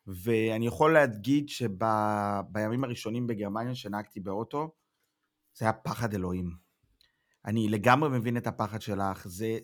ואני 0.08 0.68
יכול 0.68 0.94
להגיד 0.94 1.50
שבימים 1.50 2.84
הראשונים 2.84 3.28
בגרמניה 3.28 3.76
שנהגתי 3.76 4.20
באוטו, 4.20 4.72
זה 5.54 5.66
היה 5.66 5.74
פחד 5.74 6.14
אלוהים. 6.14 6.52
אני 7.46 7.70
לגמרי 7.70 8.10
מבין 8.10 8.38
את 8.38 8.48
הפחד 8.48 8.82
שלך, 8.82 9.28
זה 9.28 9.60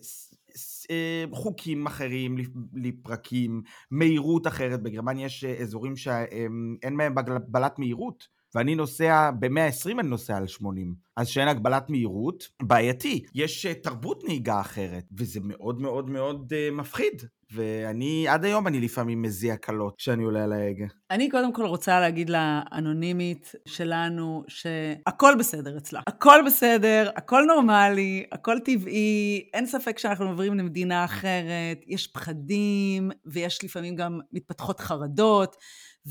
חוקים 1.32 1.86
אחרים 1.86 2.36
לפרקים, 2.74 3.62
מהירות 3.90 4.46
אחרת, 4.46 4.82
בגרמניה 4.82 5.26
יש 5.26 5.44
אה, 5.44 5.54
אזורים 5.60 5.96
שאין 5.96 6.96
בהם 6.96 7.18
הגבלת 7.18 7.78
מהירות, 7.78 8.28
ואני 8.54 8.74
נוסע, 8.74 9.30
ב-120 9.38 10.00
אני 10.00 10.08
נוסע 10.08 10.36
על 10.36 10.46
80, 10.46 10.94
אז 11.16 11.28
שאין 11.28 11.48
הגבלת 11.48 11.90
מהירות, 11.90 12.48
בעייתי. 12.62 13.24
יש 13.34 13.66
אה, 13.66 13.74
תרבות 13.74 14.24
נהיגה 14.24 14.60
אחרת, 14.60 15.04
וזה 15.18 15.40
מאוד 15.42 15.80
מאוד 15.80 16.10
מאוד 16.10 16.52
מפחיד. 16.72 17.22
ואני, 17.54 18.28
עד 18.28 18.44
היום 18.44 18.66
אני 18.66 18.80
לפעמים 18.80 19.22
מזיע 19.22 19.56
קלות 19.56 19.94
כשאני 19.98 20.24
עולה 20.24 20.44
על 20.44 20.52
ההגה. 20.52 20.86
אני 21.10 21.30
קודם 21.30 21.52
כל 21.52 21.66
רוצה 21.66 22.00
להגיד 22.00 22.30
לאנונימית 22.30 23.52
שלנו 23.66 24.44
שהכל 24.48 25.34
בסדר 25.38 25.78
אצלה. 25.78 26.00
הכל 26.06 26.38
בסדר, 26.46 27.10
הכל 27.16 27.44
נורמלי, 27.48 28.24
הכל 28.32 28.58
טבעי, 28.64 29.48
אין 29.54 29.66
ספק 29.66 29.98
שאנחנו 29.98 30.28
עוברים 30.28 30.58
למדינה 30.58 31.04
אחרת, 31.04 31.80
יש 31.86 32.06
פחדים 32.06 33.10
ויש 33.26 33.64
לפעמים 33.64 33.96
גם 33.96 34.20
מתפתחות 34.32 34.80
חרדות. 34.80 35.56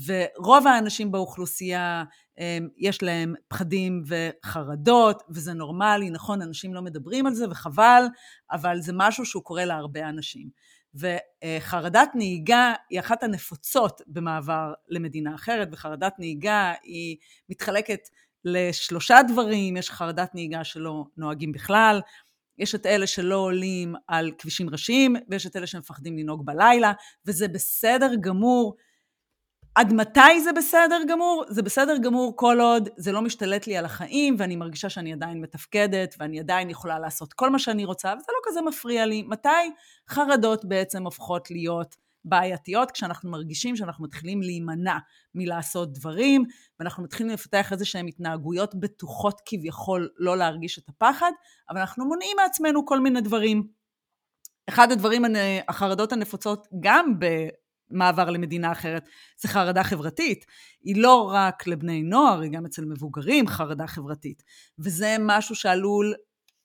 ורוב 0.06 0.66
האנשים 0.66 1.12
באוכלוסייה, 1.12 2.04
יש 2.78 3.02
להם 3.02 3.34
פחדים 3.48 4.02
וחרדות, 4.06 5.22
וזה 5.30 5.52
נורמלי, 5.52 6.10
נכון, 6.10 6.42
אנשים 6.42 6.74
לא 6.74 6.82
מדברים 6.82 7.26
על 7.26 7.34
זה 7.34 7.50
וחבל, 7.50 8.04
אבל 8.52 8.80
זה 8.80 8.92
משהו 8.94 9.24
שהוא 9.24 9.42
קורה 9.42 9.64
להרבה 9.64 10.08
אנשים. 10.08 10.48
וחרדת 10.94 12.08
נהיגה 12.14 12.74
היא 12.90 13.00
אחת 13.00 13.22
הנפוצות 13.22 14.00
במעבר 14.06 14.72
למדינה 14.88 15.34
אחרת, 15.34 15.68
וחרדת 15.72 16.14
נהיגה 16.18 16.72
היא 16.82 17.16
מתחלקת 17.48 18.00
לשלושה 18.44 19.18
דברים, 19.28 19.76
יש 19.76 19.90
חרדת 19.90 20.34
נהיגה 20.34 20.64
שלא 20.64 21.04
נוהגים 21.16 21.52
בכלל, 21.52 22.00
יש 22.58 22.74
את 22.74 22.86
אלה 22.86 23.06
שלא 23.06 23.36
עולים 23.36 23.94
על 24.08 24.32
כבישים 24.38 24.70
ראשיים, 24.70 25.16
ויש 25.28 25.46
את 25.46 25.56
אלה 25.56 25.66
שמפחדים 25.66 26.18
לנהוג 26.18 26.46
בלילה, 26.46 26.92
וזה 27.26 27.48
בסדר 27.48 28.10
גמור 28.20 28.76
עד 29.74 29.92
מתי 29.92 30.40
זה 30.44 30.52
בסדר 30.52 31.00
גמור? 31.08 31.44
זה 31.48 31.62
בסדר 31.62 31.96
גמור 32.02 32.32
כל 32.36 32.60
עוד 32.60 32.88
זה 32.96 33.12
לא 33.12 33.22
משתלט 33.22 33.66
לי 33.66 33.76
על 33.76 33.84
החיים, 33.84 34.36
ואני 34.38 34.56
מרגישה 34.56 34.88
שאני 34.88 35.12
עדיין 35.12 35.40
מתפקדת, 35.40 36.14
ואני 36.18 36.40
עדיין 36.40 36.70
יכולה 36.70 36.98
לעשות 36.98 37.32
כל 37.32 37.50
מה 37.50 37.58
שאני 37.58 37.84
רוצה, 37.84 38.14
וזה 38.16 38.26
לא 38.28 38.50
כזה 38.50 38.60
מפריע 38.62 39.06
לי. 39.06 39.22
מתי 39.22 39.48
חרדות 40.08 40.64
בעצם 40.64 41.04
הופכות 41.04 41.50
להיות 41.50 41.96
בעייתיות? 42.24 42.90
כשאנחנו 42.90 43.30
מרגישים 43.30 43.76
שאנחנו 43.76 44.04
מתחילים 44.04 44.42
להימנע 44.42 44.98
מלעשות 45.34 45.92
דברים, 45.92 46.44
ואנחנו 46.80 47.02
מתחילים 47.02 47.32
לפתח 47.32 47.72
איזה 47.72 47.84
שהן 47.84 48.08
התנהגויות 48.08 48.74
בטוחות 48.74 49.40
כביכול 49.44 50.08
לא 50.18 50.36
להרגיש 50.36 50.78
את 50.78 50.88
הפחד, 50.88 51.32
אבל 51.70 51.78
אנחנו 51.78 52.04
מונעים 52.04 52.36
מעצמנו 52.42 52.86
כל 52.86 53.00
מיני 53.00 53.20
דברים. 53.20 53.62
אחד 54.68 54.92
הדברים, 54.92 55.24
החרדות 55.68 56.12
הנפוצות 56.12 56.68
גם 56.80 57.18
מעבר 57.90 58.30
למדינה 58.30 58.72
אחרת, 58.72 59.08
זה 59.40 59.48
חרדה 59.48 59.84
חברתית. 59.84 60.44
היא 60.82 61.02
לא 61.02 61.30
רק 61.32 61.66
לבני 61.66 62.02
נוער, 62.02 62.40
היא 62.40 62.52
גם 62.52 62.66
אצל 62.66 62.84
מבוגרים 62.84 63.46
חרדה 63.46 63.86
חברתית. 63.86 64.42
וזה 64.78 65.16
משהו 65.20 65.54
שעלול 65.54 66.14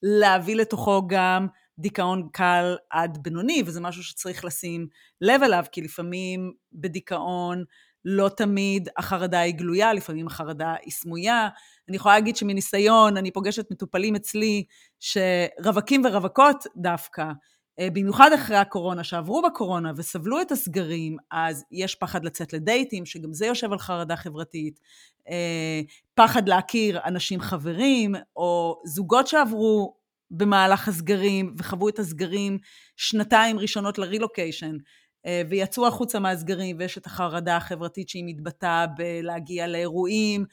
להביא 0.02 0.56
לתוכו 0.56 1.02
גם 1.06 1.46
דיכאון 1.78 2.28
קל 2.32 2.76
עד 2.90 3.18
בינוני, 3.22 3.62
וזה 3.66 3.80
משהו 3.80 4.02
שצריך 4.02 4.44
לשים 4.44 4.86
לב 5.20 5.42
אליו, 5.42 5.64
כי 5.72 5.80
לפעמים 5.80 6.52
בדיכאון 6.72 7.64
לא 8.04 8.28
תמיד 8.28 8.88
החרדה 8.96 9.40
היא 9.40 9.54
גלויה, 9.54 9.92
לפעמים 9.92 10.26
החרדה 10.26 10.74
היא 10.82 10.92
סמויה. 10.92 11.48
אני 11.88 11.96
יכולה 11.96 12.14
להגיד 12.14 12.36
שמניסיון, 12.36 13.16
אני 13.16 13.30
פוגשת 13.30 13.70
מטופלים 13.70 14.16
אצלי 14.16 14.64
שרווקים 15.00 16.02
ורווקות 16.04 16.64
דווקא, 16.76 17.24
במיוחד 17.80 18.30
אחרי 18.34 18.56
הקורונה, 18.56 19.04
שעברו 19.04 19.42
בקורונה 19.42 19.92
וסבלו 19.96 20.40
את 20.40 20.52
הסגרים, 20.52 21.16
אז 21.30 21.64
יש 21.72 21.94
פחד 21.94 22.24
לצאת 22.24 22.52
לדייטים, 22.52 23.06
שגם 23.06 23.32
זה 23.32 23.46
יושב 23.46 23.72
על 23.72 23.78
חרדה 23.78 24.16
חברתית, 24.16 24.80
אה, 25.28 25.80
פחד 26.14 26.48
להכיר 26.48 27.00
אנשים 27.04 27.40
חברים, 27.40 28.14
או 28.36 28.80
זוגות 28.84 29.26
שעברו 29.26 29.96
במהלך 30.30 30.88
הסגרים 30.88 31.54
וחוו 31.58 31.88
את 31.88 31.98
הסגרים 31.98 32.58
שנתיים 32.96 33.58
ראשונות 33.58 33.98
לרילוקיישן, 33.98 34.76
אה, 35.26 35.42
ויצאו 35.48 35.86
החוצה 35.86 36.18
מהסגרים, 36.18 36.76
ויש 36.78 36.98
את 36.98 37.06
החרדה 37.06 37.56
החברתית 37.56 38.08
שהיא 38.08 38.24
מתבטאה 38.26 38.86
בלהגיע 38.86 39.66
לאירועים, 39.66 40.40
אה, 40.40 40.46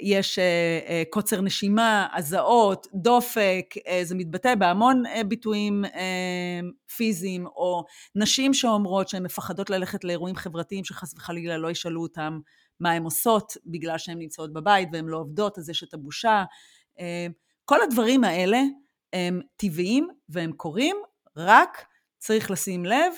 יש 0.00 0.38
אה, 0.38 0.44
אה, 0.88 1.02
קוצר 1.10 1.40
נשימה, 1.40 2.06
הזעות, 2.14 2.86
דופק, 2.94 3.74
זה 4.02 4.14
מתבטא 4.14 4.54
בהמון 4.54 5.02
ביטויים 5.28 5.84
פיזיים, 6.96 7.46
או 7.46 7.84
נשים 8.14 8.54
שאומרות 8.54 9.08
שהן 9.08 9.22
מפחדות 9.22 9.70
ללכת 9.70 10.04
לאירועים 10.04 10.36
חברתיים 10.36 10.84
שחס 10.84 11.14
וחלילה 11.14 11.58
לא 11.58 11.70
ישאלו 11.70 12.02
אותם 12.02 12.40
מה 12.80 12.92
הן 12.92 13.02
עושות 13.02 13.52
בגלל 13.66 13.98
שהן 13.98 14.18
נמצאות 14.18 14.52
בבית 14.52 14.88
והן 14.92 15.04
לא 15.04 15.16
עובדות, 15.16 15.58
אז 15.58 15.68
יש 15.68 15.82
את 15.82 15.94
הבושה. 15.94 16.44
כל 17.64 17.82
הדברים 17.82 18.24
האלה 18.24 18.60
הם 19.12 19.40
טבעיים 19.56 20.08
והם 20.28 20.52
קורים, 20.52 20.96
רק 21.36 21.84
צריך 22.18 22.50
לשים 22.50 22.84
לב, 22.84 23.12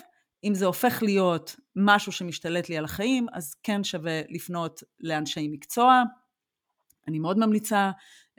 אם 0.44 0.54
זה 0.54 0.66
הופך 0.66 1.02
להיות 1.02 1.56
משהו 1.76 2.12
שמשתלט 2.12 2.68
לי 2.68 2.78
על 2.78 2.84
החיים, 2.84 3.26
אז 3.32 3.54
כן 3.62 3.84
שווה 3.84 4.20
לפנות 4.28 4.82
לאנשי 5.00 5.48
מקצוע. 5.48 6.02
אני 7.08 7.18
מאוד 7.18 7.38
ממליצה, 7.38 7.90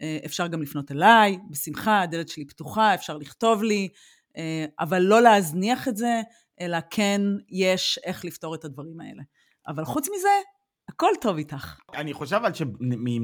אה, 0.02 0.18
אפשר 0.26 0.48
גם 0.48 0.62
לפנות 0.62 0.92
אליי, 0.92 1.38
בשמחה, 1.50 2.02
הדלת 2.02 2.30
שלי 2.30 2.46
פתוחה, 2.46 2.94
אפשר 2.94 3.18
לכתוב 3.18 3.64
לי, 3.64 3.90
אה, 4.38 4.66
אבל 4.80 5.00
לא 5.00 5.22
להזניח 5.22 5.88
את 5.88 5.98
זה, 5.98 6.22
אלא 6.62 6.78
כן 6.90 7.22
יש 7.50 8.00
איך 8.04 8.26
לפתור 8.26 8.56
את 8.56 8.66
הדברים 8.66 9.02
האלה. 9.02 9.24
אבל 9.68 9.86
חוץ 9.86 10.08
מזה, 10.16 10.30
הכל 10.96 11.12
טוב 11.22 11.38
איתך. 11.38 11.76
אני 11.96 12.14
חושב 12.14 12.36
אבל 12.36 12.54
שעם 12.54 12.70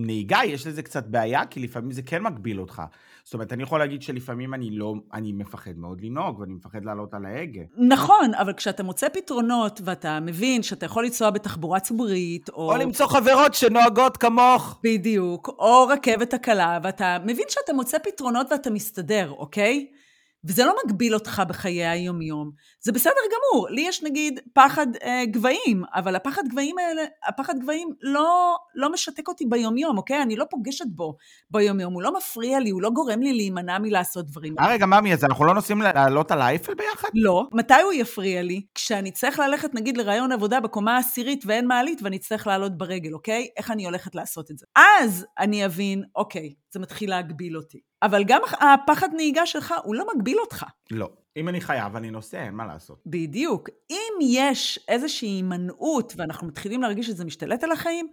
נהיגה 0.05 0.39
יש 0.45 0.67
לזה 0.67 0.81
קצת 0.81 1.05
בעיה, 1.07 1.45
כי 1.45 1.59
לפעמים 1.59 1.91
זה 1.91 2.01
כן 2.01 2.23
מגביל 2.23 2.61
אותך. 2.61 2.81
זאת 3.23 3.33
אומרת, 3.33 3.53
אני 3.53 3.63
יכול 3.63 3.79
להגיד 3.79 4.01
שלפעמים 4.01 4.53
אני 4.53 4.69
לא, 4.71 4.93
אני 5.13 5.31
מפחד 5.31 5.77
מאוד 5.77 6.01
לנהוג, 6.01 6.39
ואני 6.39 6.53
מפחד 6.53 6.85
לעלות 6.85 7.13
על 7.13 7.25
ההגה. 7.25 7.61
נכון, 7.77 8.33
אבל 8.33 8.53
כשאתה 8.53 8.83
מוצא 8.83 9.09
פתרונות, 9.09 9.81
ואתה 9.83 10.19
מבין 10.19 10.63
שאתה 10.63 10.85
יכול 10.85 11.05
לנסוע 11.05 11.29
בתחבורה 11.29 11.79
ציבורית, 11.79 12.49
או... 12.49 12.71
או 12.73 12.77
למצוא 12.77 13.07
חברות 13.07 13.53
שנוהגות 13.53 14.17
כמוך. 14.17 14.79
בדיוק, 14.83 15.49
או 15.59 15.87
רכבת 15.87 16.33
הקלה, 16.33 16.79
ואתה 16.83 17.17
מבין 17.23 17.45
שאתה 17.49 17.73
מוצא 17.73 17.97
פתרונות 17.97 18.51
ואתה 18.51 18.69
מסתדר, 18.69 19.31
אוקיי? 19.31 19.87
וזה 20.43 20.65
לא 20.65 20.73
מגביל 20.85 21.13
אותך 21.13 21.41
בחיי 21.47 21.85
היומיום. 21.87 22.51
זה 22.81 22.91
בסדר 22.91 23.11
גמור. 23.31 23.69
לי 23.69 23.81
יש 23.81 24.03
נגיד 24.03 24.39
פחד 24.53 24.87
אה, 25.03 25.25
גבהים, 25.25 25.83
אבל 25.95 26.15
הפחד 26.15 26.43
גבהים 26.51 26.77
האלה, 26.77 27.01
הפחד 27.27 27.53
גבהים 27.59 27.89
לא, 28.01 28.55
לא 28.75 28.91
משתק 28.91 29.27
אותי 29.27 29.45
ביומיום, 29.49 29.97
אוקיי? 29.97 30.21
אני 30.21 30.35
לא 30.35 30.45
פוגשת 30.49 30.85
בו 30.87 31.15
ביומיום, 31.51 31.93
הוא 31.93 32.01
לא 32.01 32.17
מפריע 32.17 32.59
לי, 32.59 32.69
הוא 32.69 32.81
לא 32.81 32.89
גורם 32.89 33.19
לי 33.21 33.33
להימנע 33.33 33.79
מלעשות 33.79 34.25
דברים. 34.25 34.55
אה, 34.59 34.67
רגע, 34.67 34.85
ממי, 34.85 35.13
אז 35.13 35.23
אנחנו 35.23 35.45
לא 35.45 35.53
נוסעים 35.53 35.81
לעלות 35.81 36.31
על 36.31 36.41
האייפל 36.41 36.73
ביחד? 36.73 37.09
לא. 37.13 37.47
מתי 37.53 37.81
הוא 37.81 37.93
יפריע 37.93 38.41
לי? 38.41 38.61
כשאני 38.75 39.11
צריך 39.11 39.39
ללכת 39.39 39.73
נגיד 39.73 39.97
לראיון 39.97 40.31
עבודה 40.31 40.59
בקומה 40.59 40.95
העשירית 40.95 41.43
ואין 41.47 41.67
מעלית 41.67 42.01
ואני 42.01 42.17
אצטרך 42.17 42.47
לעלות 42.47 42.77
ברגל, 42.77 43.13
אוקיי? 43.13 43.47
איך 43.57 43.71
אני 43.71 43.85
הולכת 43.85 44.15
לעשות 44.15 44.51
את 44.51 44.57
זה? 44.57 44.65
אז 44.75 45.25
אני 45.39 45.65
אבין, 45.65 46.03
אוקיי, 46.15 46.53
זה 46.71 46.79
מתחיל 46.79 47.09
להגביל 47.09 47.57
אותי. 47.57 47.88
אבל 48.03 48.23
גם 48.23 48.41
הפחד 48.59 49.09
נהיגה 49.13 49.45
שלך, 49.45 49.73
הוא 49.83 49.95
לא 49.95 50.05
מגביל 50.15 50.39
אותך. 50.39 50.65
לא. 50.91 51.09
אם 51.37 51.49
אני 51.49 51.61
חייב, 51.61 51.95
אני 51.95 52.11
נוסע, 52.11 52.43
אין 52.43 52.53
מה 52.53 52.65
לעשות. 52.65 53.03
בדיוק. 53.05 53.69
אם 53.89 54.13
יש 54.21 54.79
איזושהי 54.87 55.27
הימנעות, 55.27 56.13
ואנחנו 56.17 56.47
מתחילים 56.47 56.81
להרגיש 56.81 57.07
שזה 57.07 57.25
משתלט 57.25 57.63
על 57.63 57.71
החיים, 57.71 58.07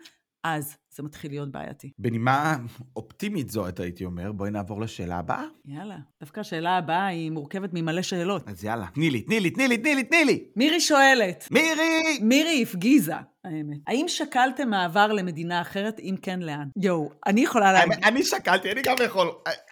אז 0.55 0.77
זה 0.97 1.03
מתחיל 1.03 1.31
להיות 1.31 1.53
בעייתי. 1.53 1.91
בנימה 1.99 2.57
אופטימית 2.97 3.51
זאת, 3.51 3.81
הייתי 3.81 4.05
אומר, 4.05 4.33
בואי 4.33 4.51
נעבור 4.51 4.81
לשאלה 4.81 5.19
הבאה. 5.19 5.45
יאללה. 5.65 5.97
דווקא 6.21 6.41
השאלה 6.41 6.77
הבאה 6.77 7.07
היא 7.07 7.31
מורכבת 7.31 7.71
ממלא 7.73 8.03
שאלות. 8.03 8.49
אז 8.49 8.65
יאללה, 8.65 8.87
תני 8.95 9.11
לי, 9.11 9.21
תני 9.23 9.41
לי, 9.41 9.51
תני 9.51 9.69
לי, 9.69 9.79
תני 9.79 9.95
לי, 9.95 10.05
תני 10.05 10.25
לי. 10.25 10.45
מירי 10.57 10.81
שואלת, 10.81 11.49
מירי! 11.51 12.19
מירי 12.21 12.63
הפגיזה, 12.63 13.15
האמת. 13.45 13.79
האם 13.87 14.05
שקלתם 14.09 14.71
מעבר 14.71 15.13
למדינה 15.13 15.61
אחרת? 15.61 16.01
אם 16.01 16.15
כן, 16.23 16.41
לאן? 16.41 16.69
יואו, 16.77 17.11
אני 17.27 17.41
יכולה 17.41 17.73
להגיד... 17.73 18.05
אני 18.05 18.23
שקלתי, 18.23 18.73
אני 18.73 18.83
גם 18.83 18.97
יכול. 19.05 19.29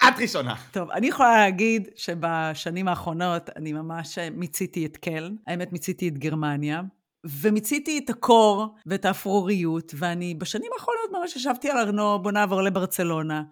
את 0.09 0.21
ראשונה. 0.21 0.55
טוב, 0.73 0.91
אני 0.91 1.07
יכולה 1.07 1.37
להגיד 1.37 1.89
שבשנים 1.97 2.89
האחרונות 2.89 3.51
אני 3.57 3.73
ממש 3.73 4.19
מיציתי 4.19 4.87
את 4.87 4.97
קלן. 4.97 5.35
האמת, 5.47 5.73
מיציתי 5.73 6.09
את 6.09 6.19
גרמניה. 6.19 6.83
ומיציתי 7.25 8.01
את 8.05 8.11
הקור 8.11 8.75
ואת 8.87 9.05
האפרוריות, 9.05 9.95
ואני 9.99 10.35
בשנים 10.35 10.71
האחרונות 10.75 11.11
ממש 11.13 11.37
ישבתי 11.37 11.71
על 11.71 11.79
ארנו, 11.79 12.19
בוא 12.23 12.33
נעבור 12.33 12.63
לברצלונה. 12.63 13.43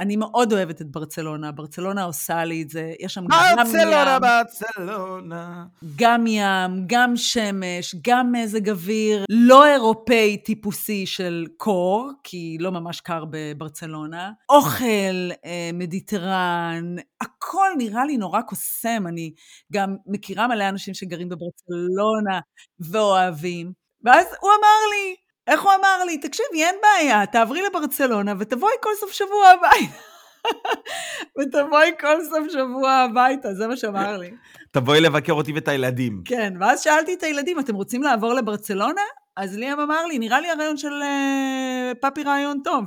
אני 0.00 0.16
מאוד 0.16 0.52
אוהבת 0.52 0.80
את 0.80 0.90
ברצלונה, 0.90 1.52
ברצלונה 1.52 2.02
עושה 2.02 2.44
לי 2.44 2.62
את 2.62 2.70
זה, 2.70 2.92
יש 3.00 3.14
שם 3.14 3.24
גם 3.26 3.38
ים, 3.50 3.56
ברצלונה, 3.56 4.18
ברצלונה. 4.18 5.64
גם 5.96 6.26
ים, 6.26 6.84
גם 6.86 7.16
שמש, 7.16 7.94
גם 8.08 8.32
מזג 8.32 8.70
אוויר, 8.70 9.24
לא 9.30 9.66
אירופאי 9.66 10.36
טיפוסי 10.44 11.06
של 11.06 11.46
קור, 11.56 12.10
כי 12.24 12.56
לא 12.60 12.72
ממש 12.72 13.00
קר 13.00 13.24
בברצלונה, 13.30 14.32
אוכל 14.48 15.30
אה, 15.44 15.70
מדיטרן, 15.72 16.96
הכל 17.20 17.68
נראה 17.78 18.04
לי 18.04 18.16
נורא 18.16 18.42
קוסם, 18.42 19.04
אני 19.06 19.32
גם 19.72 19.96
מכירה 20.06 20.48
מלא 20.48 20.68
אנשים 20.68 20.94
שגרים 20.94 21.28
בברצלונה 21.28 22.40
ואוהבים, 22.80 23.72
ואז 24.04 24.26
הוא 24.40 24.50
אמר 24.50 24.90
לי, 24.90 25.16
איך 25.46 25.62
הוא 25.62 25.72
אמר 25.80 26.04
לי? 26.04 26.18
תקשיבי, 26.18 26.64
אין 26.64 26.74
בעיה, 26.82 27.26
תעברי 27.26 27.62
לברצלונה 27.62 28.34
ותבואי 28.38 28.72
כל 28.82 28.90
סוף 29.00 29.12
שבוע 29.12 29.48
הביתה. 29.48 29.98
ותבואי 31.38 31.90
כל 32.00 32.24
סוף 32.24 32.52
שבוע 32.52 32.90
הביתה, 32.90 33.54
זה 33.54 33.66
מה 33.66 33.76
שאמר 33.76 34.16
לי. 34.16 34.30
תבואי 34.70 35.00
לבקר 35.00 35.32
אותי 35.32 35.52
ואת 35.52 35.68
הילדים. 35.68 36.22
כן, 36.24 36.54
ואז 36.60 36.82
שאלתי 36.82 37.14
את 37.14 37.22
הילדים, 37.22 37.60
אתם 37.60 37.74
רוצים 37.74 38.02
לעבור 38.02 38.34
לברצלונה? 38.34 39.02
אז 39.36 39.56
ליאם 39.56 39.80
אמר 39.80 40.06
לי, 40.06 40.18
נראה 40.18 40.40
לי 40.40 40.50
הרעיון 40.50 40.76
של 40.76 41.02
uh, 41.02 41.94
פאפי 42.00 42.22
רעיון 42.22 42.60
טוב. 42.64 42.84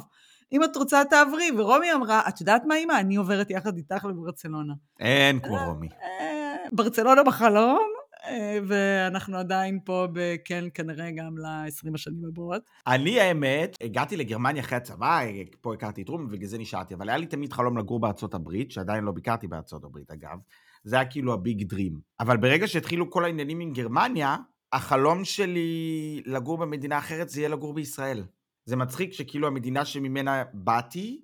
אם 0.52 0.64
את 0.64 0.76
רוצה, 0.76 1.06
תעברי. 1.10 1.52
ורומי 1.58 1.94
אמרה, 1.94 2.22
את 2.28 2.40
יודעת 2.40 2.66
מה, 2.66 2.76
אמא? 2.76 2.94
אני 3.00 3.16
עוברת 3.16 3.50
יחד 3.50 3.78
איתך 3.78 4.06
לברצלונה. 4.06 4.74
אין 5.00 5.40
כמו 5.40 5.58
רומי. 5.66 5.88
אה, 6.04 6.56
ברצלונה 6.72 7.24
בחלום, 7.24 7.80
אה, 7.80 7.99
ואנחנו 8.68 9.38
עדיין 9.38 9.80
פה 9.86 10.08
בכן 10.14 10.66
כנראה 10.74 11.12
גם 11.12 11.38
ל-20 11.38 11.96
השנים 11.96 12.26
הבאות. 12.28 12.62
אני 12.88 13.20
האמת, 13.20 13.76
הגעתי 13.84 14.18
לגרמניה 14.18 14.62
אחרי 14.62 14.78
הצבא, 14.78 15.22
פה 15.62 15.74
הכרתי 15.74 16.02
את 16.02 16.10
רום 16.10 16.26
ובגלל 16.26 16.48
זה 16.48 16.58
נשארתי, 16.58 16.94
אבל 16.94 17.10
היה 17.10 17.18
לי 17.18 17.26
תמיד 17.26 17.54
חלום 17.54 17.78
לגור 17.78 18.00
בארצות 18.00 18.34
הברית, 18.34 18.72
שעדיין 18.72 19.04
לא 19.04 19.12
ביקרתי 19.12 19.48
בארצות 19.48 19.84
הברית 19.84 20.12
אגב, 20.12 20.38
זה 20.84 20.96
היה 20.96 21.06
כאילו 21.06 21.34
הביג 21.34 21.64
דרים. 21.64 22.00
אבל 22.20 22.38
ברגע 22.38 22.68
שהתחילו 22.68 23.12
כל 23.12 23.26
העניינים 23.26 23.60
עם 23.60 23.74
גרמניה, 23.74 24.36
החלום 24.74 25.26
שלי 25.26 26.22
לגור 26.26 26.58
במדינה 26.58 26.98
אחרת 26.98 27.30
זה 27.30 27.40
יהיה 27.40 27.50
לגור 27.50 27.74
בישראל. 27.74 28.24
זה 28.66 28.76
מצחיק 28.76 29.14
שכאילו 29.14 29.48
המדינה 29.48 29.86
שממנה 29.86 30.44
באתי, 30.54 31.22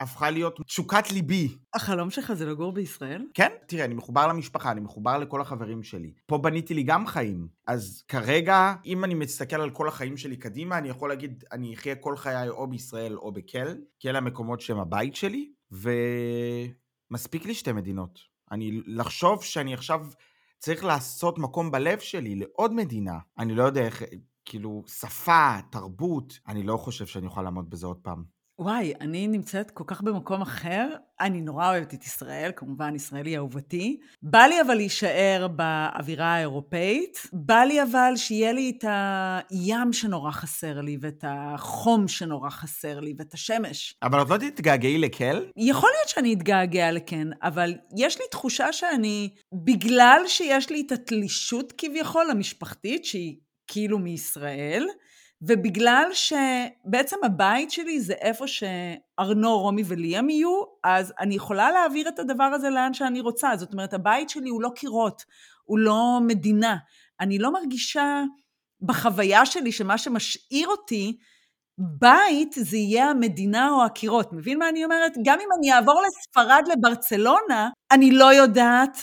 הפכה 0.00 0.30
להיות 0.30 0.60
תשוקת 0.66 1.10
ליבי. 1.12 1.56
החלום 1.74 2.10
שלך 2.10 2.32
זה 2.32 2.46
לגור 2.46 2.72
בישראל? 2.72 3.26
כן, 3.34 3.52
תראה, 3.66 3.84
אני 3.84 3.94
מחובר 3.94 4.26
למשפחה, 4.26 4.70
אני 4.70 4.80
מחובר 4.80 5.18
לכל 5.18 5.40
החברים 5.40 5.82
שלי. 5.82 6.12
פה 6.26 6.38
בניתי 6.38 6.74
לי 6.74 6.82
גם 6.82 7.06
חיים. 7.06 7.48
אז 7.66 8.02
כרגע, 8.08 8.74
אם 8.84 9.04
אני 9.04 9.14
מסתכל 9.14 9.60
על 9.60 9.70
כל 9.70 9.88
החיים 9.88 10.16
שלי 10.16 10.36
קדימה, 10.36 10.78
אני 10.78 10.88
יכול 10.88 11.08
להגיד, 11.08 11.44
אני 11.52 11.74
אחיה 11.74 11.94
כל 11.94 12.16
חיי 12.16 12.48
או 12.48 12.66
בישראל 12.66 13.16
או 13.16 13.32
בקל, 13.32 13.76
כי 14.00 14.10
אלה 14.10 14.18
המקומות 14.18 14.60
שהם 14.60 14.78
הבית 14.78 15.16
שלי, 15.16 15.52
ומספיק 17.10 17.46
לי 17.46 17.54
שתי 17.54 17.72
מדינות. 17.72 18.18
אני, 18.52 18.80
לחשוב 18.86 19.44
שאני 19.44 19.74
עכשיו 19.74 20.06
צריך 20.58 20.84
לעשות 20.84 21.38
מקום 21.38 21.70
בלב 21.70 21.98
שלי 21.98 22.34
לעוד 22.34 22.74
מדינה. 22.74 23.18
אני 23.38 23.54
לא 23.54 23.62
יודע 23.62 23.80
איך, 23.80 24.02
כאילו, 24.44 24.84
שפה, 24.86 25.56
תרבות, 25.70 26.38
אני 26.48 26.62
לא 26.62 26.76
חושב 26.76 27.06
שאני 27.06 27.26
אוכל 27.26 27.42
לעמוד 27.42 27.70
בזה 27.70 27.86
עוד 27.86 27.98
פעם. 28.02 28.37
וואי, 28.60 28.92
אני 29.00 29.26
נמצאת 29.26 29.70
כל 29.70 29.84
כך 29.86 30.02
במקום 30.02 30.42
אחר. 30.42 30.88
אני 31.20 31.40
נורא 31.40 31.70
אוהבת 31.70 31.94
את 31.94 32.04
ישראל, 32.04 32.50
כמובן, 32.56 32.94
ישראל 32.94 33.26
היא 33.26 33.36
אהובתי. 33.36 34.00
בא 34.22 34.38
לי 34.38 34.60
אבל 34.60 34.74
להישאר 34.74 35.48
באווירה 35.48 36.26
האירופאית. 36.26 37.26
בא 37.32 37.64
לי 37.64 37.82
אבל 37.82 38.12
שיהיה 38.16 38.52
לי 38.52 38.72
את 38.78 38.84
הים 38.88 39.92
שנורא 39.92 40.30
חסר 40.30 40.80
לי, 40.80 40.96
ואת 41.00 41.24
החום 41.28 42.08
שנורא 42.08 42.50
חסר 42.50 43.00
לי, 43.00 43.14
ואת 43.18 43.34
השמש. 43.34 43.94
אבל 44.02 44.22
את 44.22 44.28
לא 44.30 44.36
תתגעגעי 44.36 44.98
לקל? 44.98 45.46
יכול 45.56 45.90
להיות 45.96 46.08
שאני 46.08 46.34
אתגעגע 46.34 46.92
לכן, 46.92 47.28
אבל 47.42 47.74
יש 47.96 48.18
לי 48.18 48.24
תחושה 48.30 48.72
שאני, 48.72 49.30
בגלל 49.64 50.20
שיש 50.26 50.70
לי 50.70 50.82
את 50.86 50.92
התלישות 50.92 51.72
כביכול 51.78 52.30
המשפחתית, 52.30 53.04
שהיא 53.04 53.36
כאילו 53.66 53.98
מישראל, 53.98 54.86
ובגלל 55.42 56.04
שבעצם 56.12 57.16
הבית 57.24 57.70
שלי 57.70 58.00
זה 58.00 58.12
איפה 58.12 58.44
שארנו, 58.46 59.58
רומי 59.58 59.82
וליאם 59.86 60.30
יהיו, 60.30 60.62
אז 60.84 61.12
אני 61.20 61.34
יכולה 61.34 61.70
להעביר 61.70 62.08
את 62.08 62.18
הדבר 62.18 62.44
הזה 62.44 62.70
לאן 62.70 62.94
שאני 62.94 63.20
רוצה. 63.20 63.56
זאת 63.56 63.72
אומרת, 63.72 63.94
הבית 63.94 64.30
שלי 64.30 64.48
הוא 64.48 64.62
לא 64.62 64.70
קירות, 64.74 65.24
הוא 65.64 65.78
לא 65.78 66.18
מדינה. 66.26 66.76
אני 67.20 67.38
לא 67.38 67.52
מרגישה 67.52 68.22
בחוויה 68.82 69.46
שלי 69.46 69.72
שמה 69.72 69.98
שמשאיר 69.98 70.68
אותי, 70.68 71.18
בית 71.78 72.52
זה 72.56 72.76
יהיה 72.76 73.10
המדינה 73.10 73.70
או 73.70 73.84
הקירות. 73.84 74.32
מבין 74.32 74.58
מה 74.58 74.68
אני 74.68 74.84
אומרת? 74.84 75.12
גם 75.24 75.38
אם 75.40 75.48
אני 75.58 75.72
אעבור 75.72 76.02
לספרד, 76.06 76.64
לברצלונה, 76.68 77.68
אני 77.90 78.10
לא 78.10 78.32
יודעת 78.32 78.98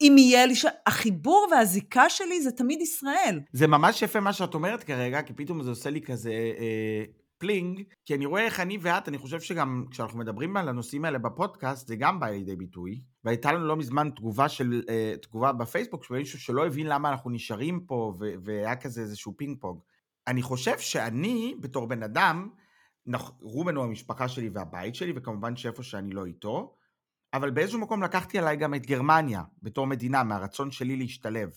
אם 0.00 0.16
יהיה 0.18 0.46
לי 0.46 0.54
ש... 0.54 0.66
החיבור 0.86 1.48
והזיקה 1.50 2.10
שלי 2.10 2.42
זה 2.42 2.50
תמיד 2.50 2.80
ישראל. 2.80 3.40
זה 3.52 3.66
ממש 3.66 4.02
יפה 4.02 4.20
מה 4.20 4.32
שאת 4.32 4.54
אומרת 4.54 4.84
כרגע, 4.84 5.22
כי 5.22 5.32
פתאום 5.32 5.62
זה 5.62 5.70
עושה 5.70 5.90
לי 5.90 6.00
כזה 6.00 6.30
אה, 6.30 7.04
feeling, 7.38 7.82
כי 8.04 8.14
אני 8.14 8.26
רואה 8.26 8.44
איך 8.44 8.60
אני 8.60 8.78
ואת, 8.80 9.08
אני 9.08 9.18
חושב 9.18 9.40
שגם 9.40 9.84
כשאנחנו 9.90 10.18
מדברים 10.18 10.56
על 10.56 10.68
הנושאים 10.68 11.04
האלה 11.04 11.18
בפודקאסט, 11.18 11.86
זה 11.88 11.96
גם 11.96 12.20
בא 12.20 12.26
לידי 12.26 12.56
ביטוי. 12.56 13.00
והייתה 13.24 13.52
לנו 13.52 13.66
לא 13.66 13.76
מזמן 13.76 14.10
תגובה 14.16 14.48
של, 14.48 14.82
אה, 14.88 15.14
תגובה 15.22 15.52
בפייסבוק 15.52 16.04
של 16.04 16.14
מישהו 16.14 16.40
שלא 16.40 16.66
הבין 16.66 16.86
למה 16.86 17.10
אנחנו 17.10 17.30
נשארים 17.30 17.80
פה, 17.80 18.14
ו- 18.18 18.34
והיה 18.44 18.76
כזה 18.76 19.00
איזשהו 19.00 19.36
פינג 19.36 19.60
פונג. 19.60 19.78
אני 20.26 20.42
חושב 20.42 20.78
שאני, 20.78 21.54
בתור 21.60 21.86
בן 21.86 22.02
אדם, 22.02 22.48
רובן 23.40 23.76
הוא 23.76 23.84
המשפחה 23.84 24.28
שלי 24.28 24.48
והבית 24.48 24.94
שלי, 24.94 25.12
וכמובן 25.16 25.56
שאיפה 25.56 25.82
שאני 25.82 26.10
לא 26.10 26.26
איתו, 26.26 26.74
אבל 27.36 27.50
באיזשהו 27.50 27.80
מקום 27.80 28.02
לקחתי 28.02 28.38
עליי 28.38 28.56
גם 28.56 28.74
את 28.74 28.86
גרמניה, 28.86 29.42
בתור 29.62 29.86
מדינה, 29.86 30.22
מהרצון 30.22 30.70
שלי 30.70 30.96
להשתלב. 30.96 31.48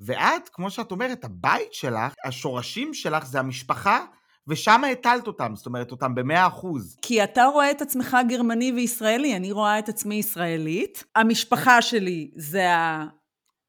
ואת, 0.00 0.48
כמו 0.52 0.70
שאת 0.70 0.90
אומרת, 0.90 1.24
הבית 1.24 1.72
שלך, 1.72 2.14
השורשים 2.24 2.94
שלך 2.94 3.26
זה 3.26 3.40
המשפחה, 3.40 4.04
ושם 4.48 4.82
הטלת 4.92 5.26
אותם, 5.26 5.52
זאת 5.56 5.66
אומרת, 5.66 5.90
אותם 5.90 6.14
במאה 6.14 6.46
אחוז. 6.46 6.96
כי 7.02 7.24
אתה 7.24 7.44
רואה 7.44 7.70
את 7.70 7.82
עצמך 7.82 8.16
גרמני 8.28 8.72
וישראלי, 8.72 9.36
אני 9.36 9.52
רואה 9.52 9.78
את 9.78 9.88
עצמי 9.88 10.14
ישראלית. 10.14 11.04
המשפחה 11.16 11.82
שלי 11.82 12.30
זה 12.36 12.66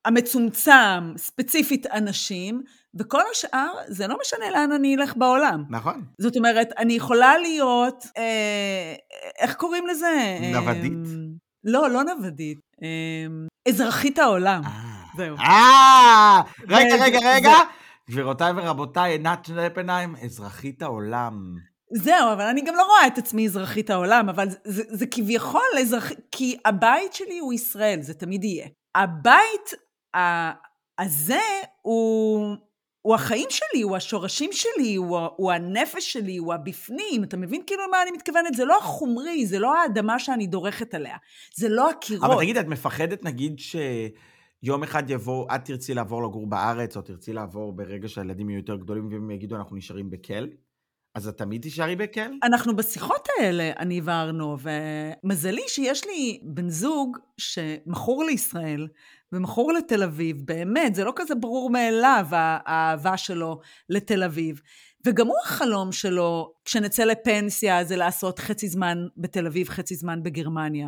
המצומצם, 0.05 1.13
ספציפית 1.17 1.85
אנשים, 1.87 2.61
וכל 2.99 3.21
השאר, 3.31 3.73
זה 3.87 4.07
לא 4.07 4.17
משנה 4.21 4.49
לאן 4.49 4.71
אני 4.71 4.95
אלך 4.95 5.17
בעולם. 5.17 5.63
נכון. 5.69 6.03
זאת 6.21 6.37
אומרת, 6.37 6.67
אני 6.77 6.93
יכולה 6.93 7.37
להיות, 7.37 8.05
אה, 8.17 8.95
איך 9.39 9.55
קוראים 9.55 9.87
לזה? 9.87 10.37
נוודית. 10.53 10.91
אה, 10.91 11.13
לא, 11.63 11.89
לא 11.89 12.03
נוודית. 12.03 12.59
אמ, 12.81 13.47
אזרחית 13.67 14.19
העולם. 14.19 14.61
אה. 14.65 14.93
זהו. 15.17 15.37
אה, 15.37 16.41
רגע, 16.69 16.95
רגע, 17.03 17.19
רגע. 17.25 17.51
גבירותיי 18.09 18.51
ורבותיי, 18.55 19.11
עינת 19.11 19.45
שלפנהיים, 19.45 20.15
אזרחית 20.15 20.81
העולם. 20.81 21.55
זהו, 21.95 22.33
אבל 22.33 22.45
אני 22.45 22.61
גם 22.61 22.75
לא 22.75 22.83
רואה 22.83 23.07
את 23.07 23.17
עצמי 23.17 23.45
אזרחית 23.45 23.89
העולם, 23.89 24.29
אבל 24.29 24.49
זה, 24.49 24.57
זה, 24.65 24.83
זה 24.87 25.05
כביכול 25.11 25.61
אזרח... 25.81 26.11
כי 26.31 26.57
הבית 26.65 27.13
שלי 27.13 27.39
הוא 27.39 27.53
ישראל, 27.53 28.01
זה 28.01 28.13
תמיד 28.13 28.43
יהיה. 28.43 28.67
הבית 28.95 29.73
הזה 30.99 31.41
הוא 31.81 32.55
הוא 33.03 33.15
החיים 33.15 33.47
שלי, 33.49 33.81
הוא 33.81 33.95
השורשים 33.95 34.49
שלי, 34.53 34.95
הוא, 34.95 35.19
הוא 35.35 35.51
הנפש 35.51 36.13
שלי, 36.13 36.37
הוא 36.37 36.53
הבפנים. 36.53 37.23
אתה 37.23 37.37
מבין 37.37 37.61
כאילו 37.67 37.83
מה 37.91 38.03
אני 38.03 38.11
מתכוונת? 38.11 38.53
זה 38.53 38.65
לא 38.65 38.77
החומרי, 38.77 39.45
זה 39.45 39.59
לא 39.59 39.81
האדמה 39.81 40.19
שאני 40.19 40.47
דורכת 40.47 40.93
עליה. 40.93 41.17
זה 41.55 41.69
לא 41.69 41.89
הקירות. 41.89 42.31
אבל 42.31 42.43
תגיד, 42.43 42.57
את 42.57 42.67
מפחדת 42.67 43.25
נגיד 43.25 43.59
שיום 43.59 44.83
אחד 44.83 45.09
יבוא, 45.09 45.47
את 45.55 45.65
תרצי 45.65 45.93
לעבור 45.93 46.23
לגור 46.23 46.47
בארץ, 46.47 46.97
או 46.97 47.01
תרצי 47.01 47.33
לעבור 47.33 47.73
ברגע 47.73 48.07
שהילדים 48.07 48.49
יהיו 48.49 48.57
יותר 48.57 48.75
גדולים, 48.75 49.09
והם 49.11 49.31
יגידו, 49.31 49.55
אנחנו 49.55 49.75
נשארים 49.75 50.09
בקל? 50.09 50.49
אז 51.15 51.27
את 51.27 51.37
תמיד 51.37 51.61
תישארי 51.61 51.95
בקל? 51.95 52.31
אנחנו 52.43 52.75
בשיחות 52.75 53.27
האלה, 53.39 53.71
אני 53.79 54.01
וארנו, 54.03 54.57
ומזלי 55.23 55.63
שיש 55.67 56.05
לי 56.05 56.39
בן 56.43 56.69
זוג 56.69 57.17
שמכור 57.37 58.23
לישראל, 58.23 58.87
ומכור 59.31 59.73
לתל 59.73 60.03
אביב, 60.03 60.37
באמת, 60.45 60.95
זה 60.95 61.03
לא 61.03 61.13
כזה 61.15 61.35
ברור 61.35 61.69
מאליו, 61.69 62.25
האהבה 62.31 63.17
שלו 63.17 63.59
לתל 63.89 64.23
אביב. 64.23 64.61
וגם 65.05 65.27
הוא 65.27 65.35
החלום 65.43 65.91
שלו, 65.91 66.53
כשנצא 66.65 67.03
לפנסיה, 67.03 67.83
זה 67.83 67.95
לעשות 67.95 68.39
חצי 68.39 68.67
זמן 68.67 68.97
בתל 69.17 69.47
אביב, 69.47 69.69
חצי 69.69 69.95
זמן 69.95 70.23
בגרמניה. 70.23 70.87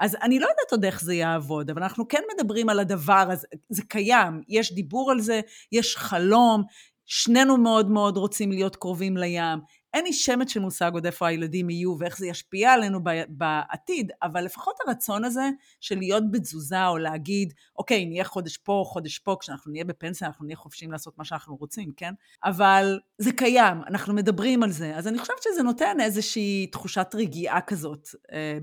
אז 0.00 0.16
אני 0.22 0.38
לא 0.38 0.44
יודעת 0.44 0.72
עוד 0.72 0.84
איך 0.84 1.00
זה 1.00 1.14
יעבוד, 1.14 1.70
אבל 1.70 1.82
אנחנו 1.82 2.08
כן 2.08 2.22
מדברים 2.34 2.68
על 2.68 2.78
הדבר 2.78 3.28
הזה, 3.30 3.46
זה 3.68 3.82
קיים, 3.88 4.40
יש 4.48 4.74
דיבור 4.74 5.10
על 5.10 5.20
זה, 5.20 5.40
יש 5.72 5.96
חלום, 5.96 6.62
שנינו 7.06 7.56
מאוד 7.56 7.90
מאוד 7.90 8.16
רוצים 8.16 8.52
להיות 8.52 8.76
קרובים 8.76 9.16
לים. 9.16 9.58
אין 9.94 10.04
לי 10.04 10.12
שמץ 10.12 10.50
של 10.50 10.60
מושג 10.60 10.90
עוד 10.94 11.06
איפה 11.06 11.26
הילדים 11.26 11.70
יהיו 11.70 11.96
ואיך 11.98 12.18
זה 12.18 12.26
ישפיע 12.26 12.72
עלינו 12.72 13.00
בעתיד, 13.28 14.12
אבל 14.22 14.44
לפחות 14.44 14.76
הרצון 14.86 15.24
הזה 15.24 15.50
של 15.80 15.98
להיות 15.98 16.30
בתזוזה 16.30 16.86
או 16.86 16.98
להגיד, 16.98 17.52
אוקיי, 17.78 18.06
נהיה 18.06 18.24
חודש 18.24 18.56
פה, 18.56 18.82
חודש 18.86 19.18
פה, 19.18 19.36
כשאנחנו 19.40 19.72
נהיה 19.72 19.84
בפנסיה 19.84 20.28
אנחנו 20.28 20.46
נהיה 20.46 20.56
חופשיים 20.56 20.92
לעשות 20.92 21.18
מה 21.18 21.24
שאנחנו 21.24 21.56
רוצים, 21.56 21.92
כן? 21.96 22.14
אבל 22.44 23.00
זה 23.18 23.32
קיים, 23.32 23.76
אנחנו 23.86 24.14
מדברים 24.14 24.62
על 24.62 24.70
זה, 24.70 24.96
אז 24.96 25.08
אני 25.08 25.18
חושבת 25.18 25.42
שזה 25.42 25.62
נותן 25.62 26.00
איזושהי 26.00 26.66
תחושת 26.66 27.14
רגיעה 27.14 27.60
כזאת 27.60 28.08
אה. 28.32 28.58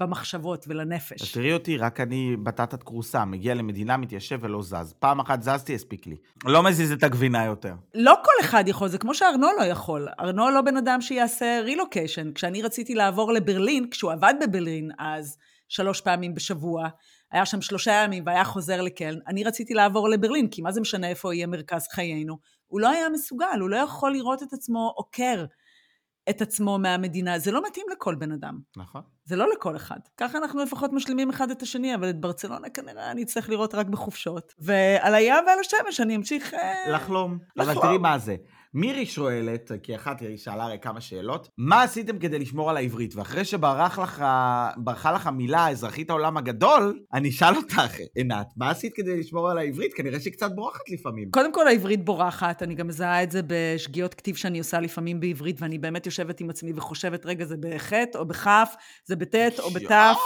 במחשבות 0.00 0.64
ולנפש. 0.68 1.22
אז 1.22 1.32
תראי 1.32 1.52
אותי, 1.52 1.76
רק 1.76 2.00
אני 2.00 2.36
בטטת 2.42 2.82
כרוסה, 2.82 3.24
מגיע 3.24 3.54
למדינה, 3.54 3.96
מתיישב 3.96 4.38
ולא 4.42 4.62
זז. 4.62 4.94
פעם 4.98 5.20
אחת 5.20 5.42
זזתי, 5.42 5.74
הספיק 5.74 6.06
לי. 6.06 6.16
לא 6.44 6.62
מזיז 6.62 6.92
את 6.92 7.02
הגבינה 7.02 7.44
יותר. 7.44 7.74
לא 7.94 8.14
כל 8.24 8.32
אחד 8.40 8.68
יכול, 8.68 8.88
זה 8.88 8.98
כמו 8.98 9.14
שארנו 9.14 9.46
לא 9.58 9.64
יכול. 9.64 10.08
ארנו 10.20 10.50
לא 10.50 10.60
בן 10.60 10.76
אדם 10.76 11.00
שיעשה 11.00 11.60
רילוקיישן. 11.64 12.32
כשאני 12.32 12.62
רציתי 12.62 12.94
לעבור 12.94 13.32
לברלין, 13.32 13.90
כשהוא 13.90 14.12
עבד 14.12 14.34
בברלין 14.42 14.90
אז, 14.98 15.36
שלוש 15.68 16.00
פעמים 16.00 16.34
בשבוע, 16.34 16.88
היה 17.32 17.46
שם 17.46 17.60
שלושה 17.60 17.92
ימים 17.92 18.22
והיה 18.26 18.44
חוזר 18.44 18.82
לקלן, 18.82 19.18
אני 19.26 19.44
רציתי 19.44 19.74
לעבור 19.74 20.08
לברלין, 20.08 20.48
כי 20.48 20.62
מה 20.62 20.72
זה 20.72 20.80
משנה 20.80 21.08
איפה 21.08 21.34
יהיה 21.34 21.46
מרכז 21.46 21.86
חיינו? 21.88 22.38
הוא 22.66 22.80
לא 22.80 22.88
היה 22.88 23.08
מסוגל, 23.08 23.60
הוא 23.60 23.70
לא 23.70 23.76
יכול 23.76 24.12
לראות 24.12 24.42
את 24.42 24.52
עצמו 24.52 24.92
עוקר. 24.96 25.44
את 26.30 26.42
עצמו 26.42 26.78
מהמדינה. 26.78 27.38
זה 27.38 27.52
לא 27.52 27.62
מתאים 27.68 27.86
לכל 27.92 28.14
בן 28.14 28.32
אדם. 28.32 28.58
נכון. 28.76 29.02
זה 29.24 29.36
לא 29.36 29.52
לכל 29.52 29.76
אחד. 29.76 29.98
ככה 30.16 30.38
אנחנו 30.38 30.62
לפחות 30.62 30.92
משלימים 30.92 31.30
אחד 31.30 31.50
את 31.50 31.62
השני, 31.62 31.94
אבל 31.94 32.10
את 32.10 32.20
ברצלונה 32.20 32.70
כנראה 32.70 33.10
אני 33.10 33.22
אצטרך 33.22 33.48
לראות 33.48 33.74
רק 33.74 33.86
בחופשות. 33.86 34.54
ועל 34.58 35.14
הים 35.14 35.44
ועל 35.46 35.58
השמש 35.60 36.00
אני 36.00 36.16
אמשיך... 36.16 36.54
אה, 36.54 36.90
לחלום. 36.90 37.38
לחלום. 37.56 37.78
אבל 37.78 37.82
תראי 37.82 37.98
מה 37.98 38.18
זה. 38.18 38.36
מירי 38.74 39.06
שואלת, 39.06 39.70
כי 39.82 39.96
אחת 39.96 40.20
היא 40.20 40.36
שאלה 40.36 40.64
הרי 40.64 40.78
כמה 40.82 41.00
שאלות, 41.00 41.48
מה 41.58 41.82
עשיתם 41.82 42.18
כדי 42.18 42.38
לשמור 42.38 42.70
על 42.70 42.76
העברית? 42.76 43.14
ואחרי 43.16 43.44
שברחה 43.44 44.02
לך, 44.02 44.24
לך 45.14 45.26
המילה 45.26 45.68
אזרחית 45.68 46.10
העולם 46.10 46.36
הגדול, 46.36 46.98
אני 47.12 47.28
אשאל 47.28 47.56
אותך, 47.56 47.80
עינת, 48.14 48.46
מה 48.56 48.70
עשית 48.70 48.92
כדי 48.94 49.20
לשמור 49.20 49.50
על 49.50 49.58
העברית? 49.58 49.94
כנראה 49.94 50.20
שהיא 50.20 50.32
קצת 50.32 50.50
בורחת 50.54 50.90
לפעמים. 50.90 51.30
קודם 51.30 51.52
כל 51.52 51.68
העברית 51.68 52.04
בורחת, 52.04 52.62
אני 52.62 52.74
גם 52.74 52.86
מזהה 52.86 53.22
את 53.22 53.30
זה 53.30 53.40
בשגיאות 53.46 54.14
כתיב 54.14 54.36
שאני 54.36 54.58
עושה 54.58 54.80
לפעמים 54.80 55.20
בעברית, 55.20 55.62
ואני 55.62 55.78
באמת 55.78 56.06
יושבת 56.06 56.40
עם 56.40 56.50
עצמי 56.50 56.72
וחושבת, 56.76 57.26
רגע, 57.26 57.44
זה 57.44 57.56
בחטא 57.60 58.18
או 58.18 58.26
בכף, 58.26 58.74
זה 59.04 59.16
בטית 59.16 59.60
או 59.60 59.70
בתף. 59.70 60.16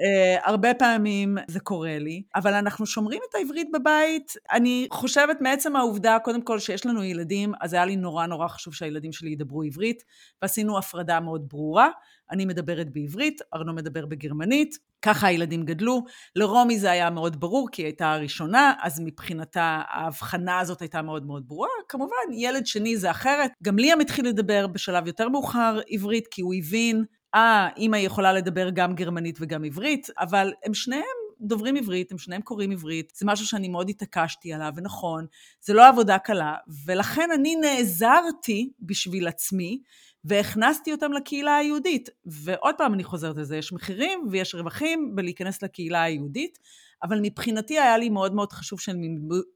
אה, 0.00 0.36
הרבה 0.44 0.74
פעמים 0.74 1.36
זה 1.48 1.60
קורה 1.60 1.98
לי, 1.98 2.22
אבל 2.34 2.54
אנחנו 2.54 2.86
שומרים 2.86 3.20
את 3.30 3.34
העברית 3.34 3.68
בבית. 3.72 4.32
אני 4.52 4.88
חושבת 4.92 5.36
מעצם 5.40 5.76
העובדה, 5.76 6.18
קודם 6.24 6.42
כל, 6.42 6.58
שיש 6.58 6.86
לנו 6.86 7.04
ילדים, 7.04 7.52
אז 7.60 7.72
היה 7.72 7.89
לי 7.90 7.96
נורא 7.96 8.26
נורא 8.26 8.48
חשוב 8.48 8.74
שהילדים 8.74 9.12
שלי 9.12 9.30
ידברו 9.30 9.62
עברית, 9.62 10.02
ועשינו 10.42 10.78
הפרדה 10.78 11.20
מאוד 11.20 11.48
ברורה. 11.48 11.88
אני 12.30 12.44
מדברת 12.44 12.92
בעברית, 12.92 13.40
ארנו 13.54 13.72
מדבר 13.72 14.06
בגרמנית, 14.06 14.78
ככה 15.02 15.26
הילדים 15.26 15.62
גדלו. 15.62 16.04
לרומי 16.36 16.78
זה 16.78 16.90
היה 16.90 17.10
מאוד 17.10 17.40
ברור, 17.40 17.68
כי 17.72 17.82
היא 17.82 17.86
הייתה 17.86 18.12
הראשונה, 18.12 18.72
אז 18.82 19.00
מבחינתה 19.04 19.82
ההבחנה 19.88 20.58
הזאת 20.58 20.80
הייתה 20.80 21.02
מאוד 21.02 21.26
מאוד 21.26 21.48
ברורה. 21.48 21.68
כמובן, 21.88 22.14
ילד 22.32 22.66
שני 22.66 22.96
זה 22.96 23.10
אחרת. 23.10 23.50
גם 23.62 23.78
ליאם 23.78 24.00
התחיל 24.00 24.28
לדבר 24.28 24.66
בשלב 24.66 25.06
יותר 25.06 25.28
מאוחר 25.28 25.78
עברית, 25.88 26.26
כי 26.30 26.42
הוא 26.42 26.54
הבין, 26.54 27.04
אה, 27.34 27.68
אימא 27.76 27.96
יכולה 27.96 28.32
לדבר 28.32 28.70
גם 28.70 28.94
גרמנית 28.94 29.38
וגם 29.40 29.64
עברית, 29.64 30.06
אבל 30.18 30.52
הם 30.64 30.74
שניהם 30.74 31.19
דוברים 31.40 31.76
עברית, 31.76 32.12
הם 32.12 32.18
שניהם 32.18 32.42
קוראים 32.42 32.70
עברית, 32.70 33.12
זה 33.16 33.26
משהו 33.26 33.46
שאני 33.46 33.68
מאוד 33.68 33.90
התעקשתי 33.90 34.52
עליו, 34.52 34.72
ונכון, 34.76 35.26
זה 35.60 35.74
לא 35.74 35.88
עבודה 35.88 36.18
קלה, 36.18 36.54
ולכן 36.86 37.28
אני 37.34 37.56
נעזרתי 37.56 38.72
בשביל 38.80 39.28
עצמי, 39.28 39.82
והכנסתי 40.24 40.92
אותם 40.92 41.12
לקהילה 41.12 41.56
היהודית. 41.56 42.08
ועוד 42.26 42.74
פעם 42.78 42.94
אני 42.94 43.04
חוזרת 43.04 43.36
לזה, 43.36 43.56
יש 43.56 43.72
מחירים 43.72 44.26
ויש 44.30 44.54
רווחים 44.54 45.12
בלהיכנס 45.14 45.62
לקהילה 45.62 46.02
היהודית, 46.02 46.58
אבל 47.02 47.18
מבחינתי 47.22 47.78
היה 47.78 47.98
לי 47.98 48.08
מאוד 48.08 48.34
מאוד 48.34 48.52
חשוב 48.52 48.80
שהם 48.80 49.00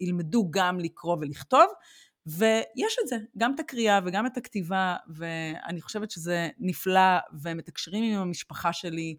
ילמדו 0.01 0.49
גם 0.51 0.81
לקרוא 0.81 1.17
ולכתוב, 1.21 1.67
ויש 2.27 2.97
את 3.03 3.09
זה, 3.09 3.17
גם 3.39 3.55
את 3.55 3.61
הקריאה 3.61 4.01
וגם 4.05 4.27
את 4.27 4.37
הכתיבה, 4.37 4.97
ואני 5.17 5.81
חושבת 5.81 6.11
שזה 6.11 6.49
נפלא, 6.59 7.19
והם 7.33 7.57
מתקשרים 7.57 8.15
עם 8.15 8.21
המשפחה 8.21 8.73
שלי, 8.73 9.17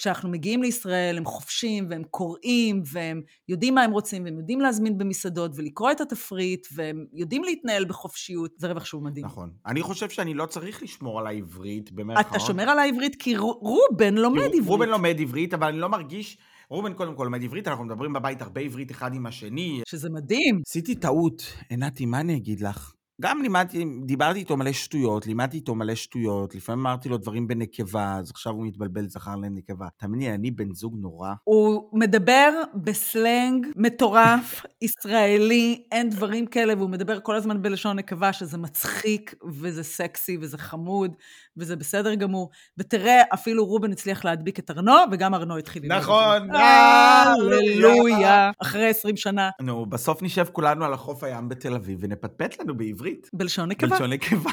כשאנחנו 0.00 0.28
מגיעים 0.28 0.62
לישראל, 0.62 1.16
הם 1.16 1.24
חופשים 1.24 1.86
והם 1.90 2.02
קוראים 2.10 2.82
והם 2.92 3.22
יודעים 3.48 3.74
מה 3.74 3.82
הם 3.82 3.90
רוצים 3.90 4.24
והם 4.24 4.38
יודעים 4.38 4.60
להזמין 4.60 4.98
במסעדות 4.98 5.50
ולקרוא 5.54 5.90
את 5.90 6.00
התפריט 6.00 6.66
והם 6.74 7.06
יודעים 7.12 7.44
להתנהל 7.44 7.84
בחופשיות, 7.84 8.50
זה 8.56 8.68
רווח 8.68 8.84
שהוא 8.84 9.02
מדהים. 9.02 9.26
נכון. 9.26 9.50
אני 9.66 9.82
חושב 9.82 10.08
שאני 10.08 10.34
לא 10.34 10.46
צריך 10.46 10.82
לשמור 10.82 11.20
על 11.20 11.26
העברית, 11.26 11.92
במרכאות. 11.92 12.26
אתה 12.26 12.40
שומר 12.40 12.70
על 12.70 12.78
העברית 12.78 13.16
כי 13.18 13.36
רובן 13.36 14.14
לומד 14.14 14.42
עברית. 14.42 14.66
רובן 14.66 14.88
לומד 14.88 15.16
עברית, 15.20 15.54
אבל 15.54 15.68
אני 15.68 15.78
לא 15.78 15.88
מרגיש... 15.88 16.38
רובן 16.70 16.94
קודם 16.94 17.14
כל 17.14 17.24
לומד 17.24 17.42
עברית, 17.42 17.68
אנחנו 17.68 17.84
מדברים 17.84 18.12
בבית 18.12 18.42
הרבה 18.42 18.60
עברית 18.60 18.90
אחד 18.90 19.14
עם 19.14 19.26
השני. 19.26 19.82
שזה 19.88 20.10
מדהים. 20.10 20.62
עשיתי 20.66 20.94
טעות, 20.94 21.42
עינתי, 21.68 22.06
מה 22.06 22.20
אני 22.20 22.36
אגיד 22.36 22.60
לך? 22.60 22.92
גם 23.20 23.42
לימדתי, 23.42 23.84
דיברתי 24.04 24.38
איתו 24.38 24.56
מלא 24.56 24.72
שטויות, 24.72 25.26
לימדתי 25.26 25.56
איתו 25.56 25.74
מלא 25.74 25.94
שטויות, 25.94 26.54
לפעמים 26.54 26.86
אמרתי 26.86 27.08
לו 27.08 27.18
דברים 27.18 27.48
בנקבה, 27.48 28.16
אז 28.18 28.30
עכשיו 28.30 28.52
הוא 28.52 28.66
מתבלבל 28.66 29.08
זכר 29.08 29.36
לנקבה. 29.36 29.86
תאמיני, 29.96 30.34
אני 30.34 30.50
בן 30.50 30.74
זוג 30.74 30.96
נורא. 30.98 31.32
הוא 31.44 31.98
מדבר 31.98 32.50
בסלנג 32.74 33.66
מטורף, 33.76 34.62
ישראלי, 34.82 35.82
אין 35.92 36.10
דברים 36.10 36.46
כאלה, 36.46 36.74
והוא 36.76 36.90
מדבר 36.90 37.20
כל 37.20 37.36
הזמן 37.36 37.62
בלשון 37.62 37.98
נקבה, 37.98 38.32
שזה 38.32 38.58
מצחיק, 38.58 39.34
וזה 39.52 39.82
סקסי, 39.82 40.38
וזה 40.40 40.58
חמוד, 40.58 41.16
וזה 41.56 41.76
בסדר 41.76 42.14
גמור. 42.14 42.50
ותראה, 42.78 43.22
אפילו 43.34 43.66
רובן 43.66 43.92
הצליח 43.92 44.24
להדביק 44.24 44.58
את 44.58 44.70
ארנו, 44.70 44.92
וגם 45.12 45.34
ארנו 45.34 45.56
התחיל 45.56 45.82
ללמוד. 45.82 45.98
נכון. 45.98 46.50
הללויה. 46.50 48.50
אחרי 48.62 48.86
20 48.86 49.16
שנה. 49.16 49.50
נו, 49.60 49.86
בסוף 49.86 50.22
נשב 50.22 50.46
כולנו 50.52 50.84
על 50.84 50.92
החוף 50.92 51.24
הים 51.24 51.48
בתל 51.48 51.74
אביב 51.74 51.98
ונפטפט 52.02 52.60
לנו 52.60 52.76
בעברית. 52.76 53.09
בלשון 53.32 53.68
נקבה. 53.68 53.88
בלשון 53.88 54.12
נקבה. 54.12 54.50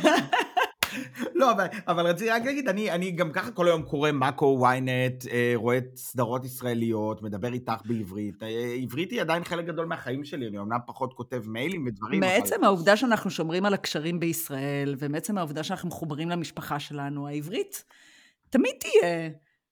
לא, 1.35 1.53
אבל, 1.53 1.67
אבל 1.89 2.07
רציתי 2.07 2.31
רק 2.31 2.45
להגיד, 2.45 2.69
אני, 2.69 2.91
אני 2.91 3.11
גם 3.11 3.33
ככה 3.33 3.51
כל 3.51 3.67
היום 3.67 3.83
קורא 3.83 4.13
מאקו, 4.13 4.67
ynet, 4.67 5.31
אה, 5.31 5.53
רואה 5.55 5.79
סדרות 5.97 6.45
ישראליות, 6.45 7.23
מדבר 7.23 7.53
איתך 7.53 7.81
בעברית. 7.85 8.43
אה, 8.43 8.75
עברית 8.83 9.11
היא 9.11 9.21
עדיין 9.21 9.45
חלק 9.45 9.67
גדול 9.67 9.87
מהחיים 9.87 10.25
שלי, 10.25 10.49
אני 10.49 10.59
אמנם 10.59 10.79
פחות 10.87 11.13
כותב 11.13 11.43
מיילים 11.47 11.87
ודברים. 11.87 12.21
מעצם 12.21 12.55
אבל... 12.55 12.65
העובדה 12.65 12.97
שאנחנו 12.97 13.31
שומרים 13.31 13.65
על 13.65 13.75
הקשרים 13.75 14.21
בישראל, 14.21 14.95
ומעצם 14.99 15.39
העובדה 15.39 15.63
שאנחנו 15.63 15.89
מחוברים 15.89 16.29
למשפחה 16.29 16.81
שלנו, 16.81 17.29
העברית 17.29 17.85
תמיד 18.51 18.73
תהיה 18.79 19.29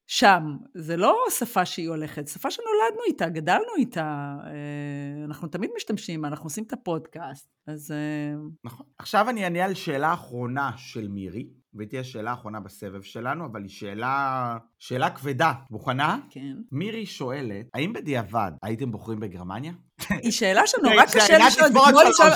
שם. 0.06 0.56
זה 0.74 0.96
לא 0.96 1.16
שפה 1.30 1.64
שהיא 1.64 1.88
הולכת, 1.88 2.28
שפה 2.28 2.50
שנולדנו 2.50 3.02
איתה, 3.06 3.28
גדלנו 3.28 3.74
איתה. 3.76 4.36
אה, 4.44 5.24
אנחנו 5.24 5.48
תמיד 5.48 5.70
משתמשים, 5.76 6.24
אנחנו 6.24 6.46
עושים 6.46 6.64
את 6.64 6.72
הפודקאסט, 6.72 7.48
אז... 7.66 7.90
אה, 7.90 8.34
נכון. 8.64 8.86
עכשיו 8.98 9.30
אני 9.30 9.44
אענה 9.44 9.64
על 9.64 9.74
שאלה 9.74 10.12
אחרונה 10.12 10.70
של 10.76 11.08
מירי, 11.08 11.48
ותהיה 11.78 12.04
שאלה 12.04 12.32
אחרונה 12.32 12.60
בסבב 12.60 13.02
שלנו, 13.02 13.46
אבל 13.46 13.62
היא 13.62 13.70
שאלה, 13.70 14.56
שאלה 14.78 15.10
כבדה. 15.10 15.52
מוכנה? 15.70 16.18
כן. 16.30 16.56
מירי 16.72 17.06
שואלת, 17.06 17.66
האם 17.74 17.92
בדיעבד 17.92 18.52
הייתם 18.62 18.90
בוחרים 18.90 19.20
בגרמניה? 19.20 19.72
היא 20.10 20.32
שאלה 20.32 20.66
שנורא 20.66 21.04
קשה 21.06 21.38
לשאול, 21.46 21.68
זה 21.68 21.78
כמו 21.90 22.00
לשאול... 22.10 22.28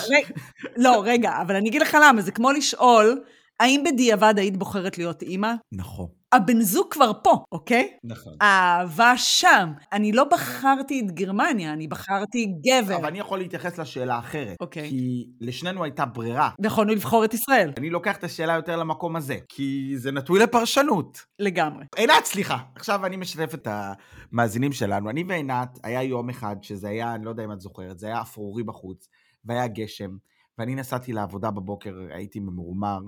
לא, 0.76 1.02
רגע, 1.04 1.32
אבל 1.42 1.56
אני 1.56 1.68
אגיד 1.68 1.82
לך 1.82 1.96
למה, 2.02 2.22
זה 2.22 2.32
כמו 2.32 2.50
לשאול, 2.50 3.20
האם 3.60 3.84
בדיעבד 3.86 4.34
היית 4.36 4.56
בוחרת 4.56 4.98
להיות 4.98 5.22
אימא? 5.22 5.54
נכון. 5.72 6.17
הבן 6.32 6.60
זוג 6.60 6.86
כבר 6.90 7.10
פה, 7.22 7.44
אוקיי? 7.52 7.96
נכון. 8.04 8.32
האהבה 8.40 9.12
שם. 9.16 9.72
אני 9.92 10.12
לא 10.12 10.24
בחרתי 10.24 11.00
את 11.00 11.12
גרמניה, 11.12 11.72
אני 11.72 11.88
בחרתי 11.88 12.46
גבר. 12.46 12.96
אבל 12.96 13.06
אני 13.06 13.18
יכול 13.18 13.38
להתייחס 13.38 13.78
לשאלה 13.78 14.14
האחרת. 14.14 14.56
אוקיי. 14.60 14.88
כי 14.88 15.26
לשנינו 15.40 15.84
הייתה 15.84 16.06
ברירה. 16.06 16.50
יכולנו 16.64 16.92
לבחור 16.92 17.24
את 17.24 17.34
ישראל. 17.34 17.72
אני 17.76 17.90
לוקח 17.90 18.16
את 18.16 18.24
השאלה 18.24 18.52
יותר 18.52 18.76
למקום 18.76 19.16
הזה, 19.16 19.36
כי 19.48 19.92
זה 19.96 20.12
נטוי 20.12 20.40
לפרשנות. 20.40 21.22
לגמרי. 21.38 21.84
עינת, 21.96 22.24
סליחה. 22.24 22.58
עכשיו 22.74 23.06
אני 23.06 23.16
משתף 23.16 23.54
את 23.54 23.68
המאזינים 23.70 24.72
שלנו. 24.72 25.10
אני 25.10 25.24
ועינת, 25.28 25.78
היה 25.82 26.02
יום 26.02 26.30
אחד 26.30 26.56
שזה 26.62 26.88
היה, 26.88 27.14
אני 27.14 27.24
לא 27.24 27.30
יודע 27.30 27.44
אם 27.44 27.52
את 27.52 27.60
זוכרת, 27.60 27.98
זה 27.98 28.06
היה 28.06 28.20
אפרורי 28.20 28.62
בחוץ, 28.62 29.08
והיה 29.44 29.66
גשם, 29.66 30.10
ואני 30.58 30.74
נסעתי 30.74 31.12
לעבודה 31.12 31.50
בבוקר, 31.50 31.94
הייתי 32.10 32.40
ממורמר, 32.40 32.98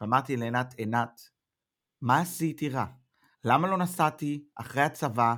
ואמרתי 0.00 0.36
לעינת, 0.36 0.74
עינת, 0.76 1.35
מה 2.06 2.20
עשיתי 2.20 2.68
רע? 2.68 2.84
למה 3.44 3.68
לא 3.68 3.76
נסעתי 3.78 4.44
אחרי 4.60 4.82
הצבא 4.82 5.34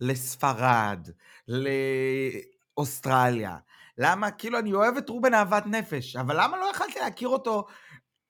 לספרד, 0.00 1.08
אוסטרליה? 2.76 3.56
למה, 3.98 4.30
כאילו, 4.30 4.58
אני 4.58 4.72
אוהב 4.72 4.96
את 4.96 5.08
רובן 5.08 5.34
אהבת 5.34 5.66
נפש, 5.66 6.16
אבל 6.16 6.42
למה 6.42 6.56
לא 6.56 6.70
יכלתי 6.74 6.98
להכיר 7.00 7.28
אותו? 7.28 7.66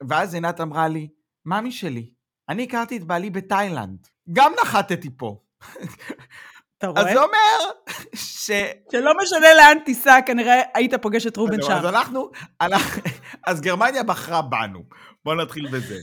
ואז 0.08 0.34
עינת 0.34 0.60
אמרה 0.60 0.88
לי, 0.88 1.08
ממי 1.46 1.72
שלי, 1.72 2.10
אני 2.48 2.62
הכרתי 2.64 2.96
את 2.96 3.04
בעלי 3.04 3.30
בתאילנד, 3.30 4.06
גם 4.32 4.52
נחתתי 4.62 5.10
פה. 5.16 5.40
אתה 6.78 6.86
אז 6.86 6.92
רואה? 7.02 7.12
זה 7.14 7.22
אומר 7.22 7.70
ש... 8.14 8.50
שלא 8.92 9.12
משנה 9.22 9.54
לאן 9.56 9.78
תיסע, 9.84 10.18
כנראה 10.26 10.62
היית 10.74 10.94
פוגש 10.94 11.26
את 11.26 11.36
רובן 11.36 11.60
אז 11.60 11.66
שם. 11.66 11.86
אנחנו, 11.88 12.30
אנחנו- 12.60 13.02
אז 13.46 13.60
גרמניה 13.60 14.02
בחרה 14.02 14.42
בנו. 14.42 14.84
בואו 15.24 15.36
נתחיל 15.42 15.68
בזה. 15.72 15.96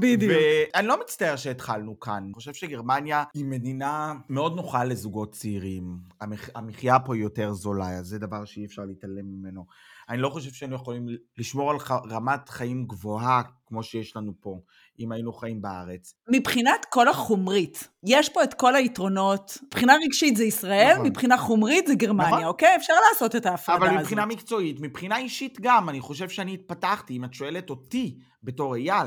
בדיוק. 0.00 0.32
ואני 0.74 0.86
לא 0.86 1.00
מצטער 1.00 1.36
שהתחלנו 1.36 2.00
כאן. 2.00 2.22
אני 2.24 2.32
חושב 2.34 2.54
שגרמניה 2.54 3.24
היא 3.34 3.44
מדינה 3.44 4.14
מאוד 4.28 4.56
נוחה 4.56 4.84
לזוגות 4.84 5.32
צעירים. 5.32 5.98
המח... 6.20 6.48
המחיה 6.54 6.98
פה 6.98 7.14
היא 7.14 7.22
יותר 7.22 7.52
זולה, 7.52 7.90
אז 7.90 8.06
זה 8.06 8.18
דבר 8.18 8.44
שאי 8.44 8.64
אפשר 8.64 8.82
להתעלם 8.84 9.26
ממנו. 9.26 9.66
אני 10.08 10.18
לא 10.18 10.28
חושב 10.30 10.50
שהיינו 10.50 10.76
יכולים 10.76 11.06
לשמור 11.38 11.70
על 11.70 11.78
ח... 11.78 11.90
רמת 11.90 12.48
חיים 12.48 12.86
גבוהה 12.86 13.42
כמו 13.66 13.82
שיש 13.82 14.16
לנו 14.16 14.32
פה, 14.40 14.60
אם 14.98 15.12
היינו 15.12 15.32
חיים 15.32 15.62
בארץ. 15.62 16.14
מבחינת 16.28 16.86
כל 16.90 17.08
החומרית, 17.08 17.88
יש 18.04 18.28
פה 18.28 18.44
את 18.44 18.54
כל 18.54 18.76
היתרונות. 18.76 19.58
מבחינה 19.62 19.94
רגשית 20.04 20.36
זה 20.36 20.44
ישראל, 20.44 20.92
נכון. 20.94 21.06
מבחינה 21.06 21.38
חומרית 21.38 21.86
זה 21.86 21.94
גרמניה, 21.94 22.30
נכון. 22.30 22.44
אוקיי? 22.44 22.76
אפשר 22.76 22.94
לעשות 23.08 23.36
את 23.36 23.46
ההפרדה 23.46 23.78
הזאת. 23.78 23.90
אבל 23.92 24.00
מבחינה 24.00 24.26
מקצועית, 24.26 24.80
מבחינה 24.80 25.18
אישית 25.18 25.60
גם, 25.60 25.88
אני 25.88 26.00
חושב 26.00 26.28
שאני 26.28 26.54
התפתחתי, 26.54 27.16
אם 27.16 27.24
את 27.24 27.34
שואלת 27.34 27.70
אותי 27.70 28.18
בתור 28.42 28.74
אייל, 28.74 29.06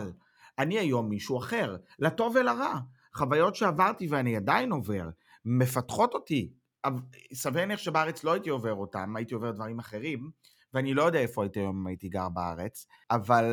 אני 0.60 0.80
היום 0.80 1.10
מישהו 1.10 1.38
אחר, 1.38 1.76
לטוב 2.00 2.36
ולרע. 2.36 2.80
חוויות 3.16 3.56
שעברתי 3.56 4.08
ואני 4.08 4.36
עדיין 4.36 4.72
עובר, 4.72 5.10
מפתחות 5.46 6.14
אותי. 6.14 6.52
סביר 7.34 7.62
להניח 7.62 7.80
שבארץ 7.80 8.24
לא 8.24 8.32
הייתי 8.32 8.50
עובר 8.50 8.74
אותם, 8.74 9.16
הייתי 9.16 9.34
עובר 9.34 9.52
דברים 9.52 9.80
אחרים, 9.80 10.30
ואני 10.74 10.94
לא 10.94 11.04
יודע 11.04 11.20
איפה 11.20 11.44
הייתי 11.44 11.60
היום 11.60 11.80
אם 11.80 11.88
הייתי 11.88 12.10
גר 12.10 12.30
בארץ, 12.30 12.86
אבל 13.12 13.46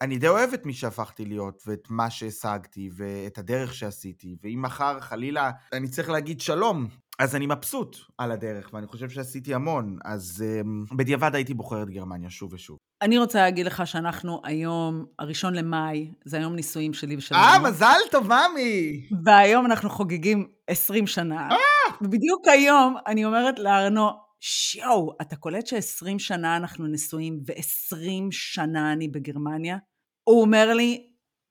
אני 0.00 0.18
די 0.18 0.28
אוהב 0.28 0.52
את 0.52 0.66
מי 0.66 0.72
שהפכתי 0.72 1.24
להיות, 1.24 1.62
ואת 1.66 1.90
מה 1.90 2.10
שהשגתי, 2.10 2.90
ואת 2.96 3.38
הדרך 3.38 3.74
שעשיתי, 3.74 4.36
ואם 4.42 4.62
מחר 4.62 5.00
חלילה 5.00 5.50
אני 5.72 5.88
צריך 5.88 6.10
להגיד 6.10 6.40
שלום, 6.40 6.88
אז 7.18 7.36
אני 7.36 7.46
מבסוט 7.46 7.96
על 8.18 8.30
הדרך, 8.32 8.70
ואני 8.72 8.86
חושב 8.86 9.08
שעשיתי 9.08 9.54
המון, 9.54 9.98
אז 10.04 10.44
um, 10.62 10.96
בדיעבד 10.96 11.34
הייתי 11.34 11.54
בוחר 11.54 11.82
את 11.82 11.90
גרמניה 11.90 12.30
שוב 12.30 12.52
ושוב. 12.52 12.78
אני 13.02 13.18
רוצה 13.18 13.38
להגיד 13.38 13.66
לך 13.66 13.86
שאנחנו 13.86 14.40
היום, 14.44 15.04
הראשון 15.18 15.54
למאי, 15.54 16.10
זה 16.24 16.36
היום 16.36 16.54
נישואים 16.54 16.92
שלי 16.92 17.16
ושלנו. 17.16 17.40
אה, 17.40 17.58
מזל 17.58 17.98
טוב, 18.10 18.26
ממי! 18.26 19.06
והיום 19.24 19.66
אנחנו 19.66 19.90
חוגגים 19.90 20.48
20 20.66 21.06
שנה. 21.06 21.48
אה! 21.50 21.56
ובדיוק 22.00 22.48
היום 22.48 22.96
אני 23.06 23.24
אומרת 23.24 23.58
לארנו, 23.58 24.10
שיואו, 24.40 25.12
אתה 25.20 25.36
קולט 25.36 25.66
ש-20 25.66 26.18
שנה 26.18 26.56
אנחנו 26.56 26.86
נשואים 26.86 27.40
ו-20 27.46 28.28
שנה 28.30 28.92
אני 28.92 29.08
בגרמניה? 29.08 29.76
הוא 30.24 30.40
אומר 30.40 30.74
לי, 30.74 31.06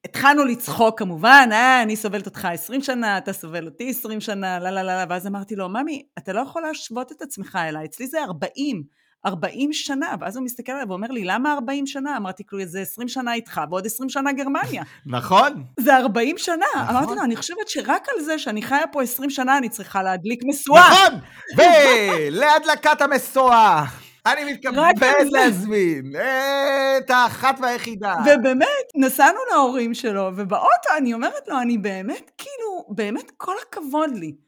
התחלנו 0.06 0.46
לצחוק 0.46 1.00
כמובן, 1.00 1.50
אה, 1.52 1.84
אני 1.84 1.96
סובלת 1.96 2.26
אותך 2.26 2.46
20 2.46 2.82
שנה, 2.82 3.18
אתה 3.18 3.34
סובל 3.34 3.66
אותי 3.66 3.90
20 3.90 4.22
שנה, 4.22 4.60
לא, 4.60 4.70
לא, 4.70 4.82
לא, 4.82 4.96
לא, 4.96 5.04
ואז 5.10 5.28
אמרתי 5.28 5.56
לו, 5.56 5.70
ממי, 5.70 6.08
אתה 6.18 6.34
לא 6.34 6.42
יכול 6.42 6.62
להשוות 6.62 7.12
את 7.12 7.22
עצמך 7.22 7.58
אליי, 7.62 7.86
אצלי 7.86 8.08
זה 8.08 8.24
40, 8.24 8.84
40 9.26 9.74
שנה, 9.74 10.16
ואז 10.20 10.38
הוא 10.38 10.46
מסתכל 10.46 10.72
עליי 10.72 10.86
ואומר 10.86 11.08
לי, 11.08 11.24
למה 11.24 11.54
40 11.54 11.88
שנה? 11.88 12.18
אמרתי 12.18 12.44
לו, 12.52 12.66
זה 12.66 12.82
20 12.82 13.08
שנה 13.08 13.34
איתך 13.34 13.62
ועוד 13.70 13.86
20 13.86 14.10
שנה 14.10 14.32
גרמניה. 14.32 14.84
נכון? 15.06 15.64
זה 15.80 15.98
40 15.98 16.38
שנה. 16.38 16.56
נכון. 16.76 16.96
אמרתי 16.96 17.16
לו, 17.16 17.24
אני 17.24 17.36
חושבת 17.36 17.68
שרק 17.68 18.08
על 18.16 18.24
זה 18.24 18.40
שאני 18.40 18.62
חיה 18.62 18.88
פה 18.92 19.04
20 19.04 19.30
שנה, 19.30 19.58
אני 19.58 19.70
צריכה 19.70 20.04
להדליק 20.04 20.42
משואה. 20.46 20.82
נכון! 20.90 21.20
ולהדלקת 21.58 23.02
המשואה! 23.02 23.86
אני 24.32 24.44
זה. 25.24 25.38
להזמין 25.38 26.14
את 26.98 27.10
האחת 27.10 27.60
והיחידה. 27.62 28.16
ובאמת, 28.26 28.68
נסענו 28.96 29.40
להורים 29.52 29.94
שלו, 29.94 30.32
ובאוטו 30.36 30.90
אני 30.98 31.14
אומרת 31.14 31.48
לו, 31.48 31.62
אני 31.62 31.78
באמת, 31.78 32.32
כאילו, 32.38 32.86
באמת 32.90 33.32
כל 33.38 33.56
הכבוד 33.68 34.10
לי. 34.16 34.47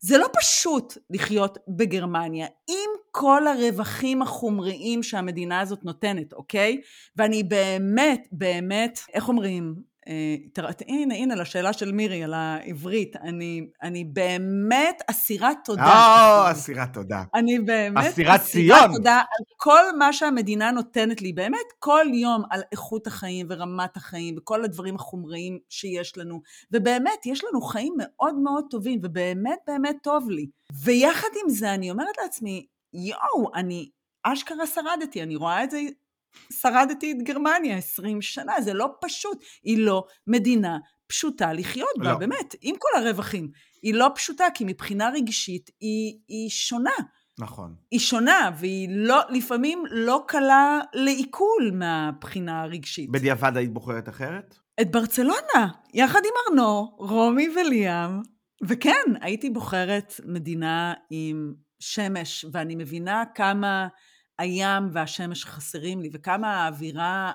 זה 0.00 0.18
לא 0.18 0.26
פשוט 0.40 0.98
לחיות 1.10 1.58
בגרמניה, 1.68 2.46
עם 2.68 2.90
כל 3.10 3.46
הרווחים 3.46 4.22
החומריים 4.22 5.02
שהמדינה 5.02 5.60
הזאת 5.60 5.84
נותנת, 5.84 6.32
אוקיי? 6.32 6.80
ואני 7.16 7.42
באמת, 7.42 8.28
באמת, 8.32 8.98
איך 9.14 9.28
אומרים? 9.28 9.89
אה, 10.10 10.70
הנה, 10.88 11.14
הנה, 11.14 11.34
לשאלה 11.34 11.72
של 11.72 11.92
מירי 11.92 12.24
על 12.24 12.34
העברית, 12.34 13.16
אני, 13.16 13.66
אני 13.82 14.04
באמת 14.04 15.02
אסירת 15.06 15.56
תודה. 15.64 16.44
או, 16.46 16.50
אסירת 16.50 16.92
תודה. 16.92 17.22
אני 17.34 17.58
באמת 17.58 18.06
אסירת 18.06 18.40
ציון. 18.40 18.92
תודה 18.96 19.16
על 19.16 19.44
כל 19.56 19.82
מה 19.98 20.12
שהמדינה 20.12 20.70
נותנת 20.70 21.22
לי, 21.22 21.32
באמת 21.32 21.66
כל 21.78 22.06
יום 22.12 22.42
על 22.50 22.62
איכות 22.72 23.06
החיים 23.06 23.46
ורמת 23.50 23.96
החיים 23.96 24.34
וכל 24.38 24.64
הדברים 24.64 24.94
החומריים 24.94 25.58
שיש 25.68 26.18
לנו, 26.18 26.40
ובאמת 26.72 27.26
יש 27.26 27.44
לנו 27.44 27.60
חיים 27.60 27.94
מאוד 27.98 28.34
מאוד 28.34 28.64
טובים, 28.70 29.00
ובאמת 29.02 29.58
באמת 29.66 29.96
טוב 30.02 30.30
לי. 30.30 30.46
ויחד 30.84 31.28
עם 31.44 31.50
זה 31.50 31.74
אני 31.74 31.90
אומרת 31.90 32.18
לעצמי, 32.22 32.66
יואו, 32.94 33.54
אני 33.54 33.88
אשכרה 34.22 34.66
שרדתי, 34.66 35.22
אני 35.22 35.36
רואה 35.36 35.64
את 35.64 35.70
זה, 35.70 35.80
שרדתי 36.52 37.12
את 37.12 37.22
גרמניה 37.22 37.76
20 37.76 38.22
שנה, 38.22 38.60
זה 38.60 38.74
לא 38.74 38.88
פשוט, 39.00 39.44
היא 39.62 39.78
לא 39.78 40.04
מדינה 40.26 40.78
פשוטה 41.06 41.52
לחיות 41.52 41.98
בה, 41.98 42.12
לא. 42.12 42.18
באמת, 42.18 42.54
עם 42.62 42.74
כל 42.78 42.88
הרווחים. 42.98 43.50
היא 43.82 43.94
לא 43.94 44.10
פשוטה, 44.14 44.44
כי 44.54 44.64
מבחינה 44.66 45.10
רגשית 45.14 45.70
היא, 45.80 46.18
היא 46.28 46.50
שונה. 46.50 46.90
נכון. 47.38 47.74
היא 47.90 48.00
שונה, 48.00 48.50
והיא 48.58 48.88
לא, 48.90 49.20
לפעמים 49.28 49.84
לא 49.90 50.24
קלה 50.28 50.80
לעיכול 50.94 51.70
מהבחינה 51.74 52.62
הרגשית. 52.62 53.10
בדיעבד 53.10 53.56
היית 53.56 53.72
בוחרת 53.72 54.08
אחרת? 54.08 54.58
את 54.80 54.90
ברצלונה, 54.90 55.68
יחד 55.94 56.20
עם 56.24 56.32
ארנו, 56.48 56.96
רומי 56.98 57.48
וליאם, 57.48 58.20
וכן, 58.68 59.04
הייתי 59.20 59.50
בוחרת 59.50 60.14
מדינה 60.24 60.94
עם 61.10 61.54
שמש, 61.80 62.44
ואני 62.52 62.74
מבינה 62.76 63.22
כמה 63.34 63.88
הים 64.40 64.88
והשמש 64.92 65.44
חסרים 65.44 66.00
לי, 66.00 66.10
וכמה 66.12 66.56
האווירה 66.56 67.32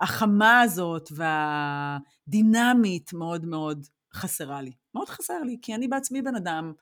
החמה 0.00 0.60
הזאת 0.60 1.08
והדינמית 1.12 3.12
מאוד 3.12 3.46
מאוד 3.46 3.86
חסרה 4.14 4.62
לי. 4.62 4.72
מאוד 4.94 5.08
חסר 5.08 5.42
לי, 5.42 5.58
כי 5.62 5.74
אני 5.74 5.88
בעצמי 5.88 6.22
בן 6.22 6.36
אדם 6.36 6.72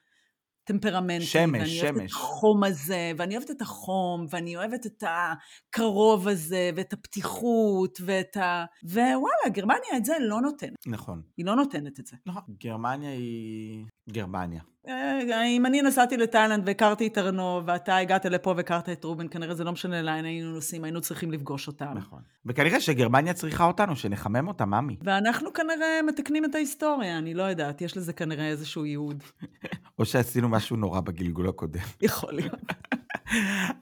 טמפרמנטי. 0.69 1.25
שמש, 1.25 1.61
ואני 1.61 1.81
אוהבת 1.83 1.97
את 1.97 2.01
שמש. 2.01 2.13
החום 2.13 2.65
הזה, 2.65 3.13
ואני 3.17 3.37
אוהבת 3.37 3.51
את 3.51 3.63
החום, 3.63 4.27
ואני 4.31 4.57
אוהבת 4.57 4.87
את 4.87 5.05
הקרוב 5.07 6.29
הזה, 6.29 6.71
ואת 6.77 6.93
הפתיחות, 6.93 7.99
ואת 8.05 8.37
ה... 8.37 8.65
ווואלה, 8.85 9.49
גרמניה 9.53 9.97
את 9.97 10.05
זה 10.05 10.13
לא 10.21 10.41
נותנת. 10.41 10.87
נכון. 10.87 11.23
היא 11.37 11.47
לא 11.47 11.57
נותנת 11.57 12.01
את 12.01 12.07
זה. 12.07 12.17
נכון. 12.27 12.43
גרמניה 12.61 13.11
היא... 13.11 13.85
גרמניה. 14.11 14.61
אה, 14.89 15.45
אם 15.45 15.67
אני 15.67 15.83
נסעתי 15.83 16.17
לתאילנד 16.17 16.63
והכרתי 16.67 17.07
את 17.07 17.19
ארנו, 17.19 17.63
ואתה 17.67 17.97
הגעת 17.97 18.25
לפה 18.25 18.55
והכרת 18.57 18.89
את 18.89 19.05
רובן, 19.05 19.29
כנראה 19.29 19.55
זה 19.55 19.65
לא 19.65 19.73
משנה 19.73 20.03
לאן 20.03 20.25
היינו 20.25 20.53
נוסעים, 20.53 20.85
היינו 20.85 21.01
צריכים 21.01 21.33
לפגוש 21.33 21.67
אותם. 21.67 21.93
נכון. 21.95 22.23
וכנראה 22.47 22.81
שגרמניה 22.81 23.35
צריכה 23.35 23.65
אותנו, 23.65 23.97
שנחמם 23.97 24.49
אותה, 24.49 24.65
ממי. 24.65 24.97
ואנחנו 25.03 25.53
כנראה 25.53 26.01
מתקנים 26.07 26.45
את 26.45 26.55
ההיסטוריה, 26.55 27.19
אני 27.19 27.35
לא 27.35 27.43
יודעת, 27.43 27.81
יש 27.81 27.97
לזה 27.97 28.13
כנראה 28.13 28.49
איזשהו 28.49 28.85
ייעוד. 28.85 29.23
או 29.99 30.05
שעשינו 30.05 30.49
משהו 30.49 30.77
נורא 30.77 31.01
בגלגול 31.01 31.49
הקודם. 31.49 31.81
יכול 32.03 32.35
להיות. 32.35 32.53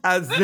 אז 0.03 0.31
uh, 0.31 0.35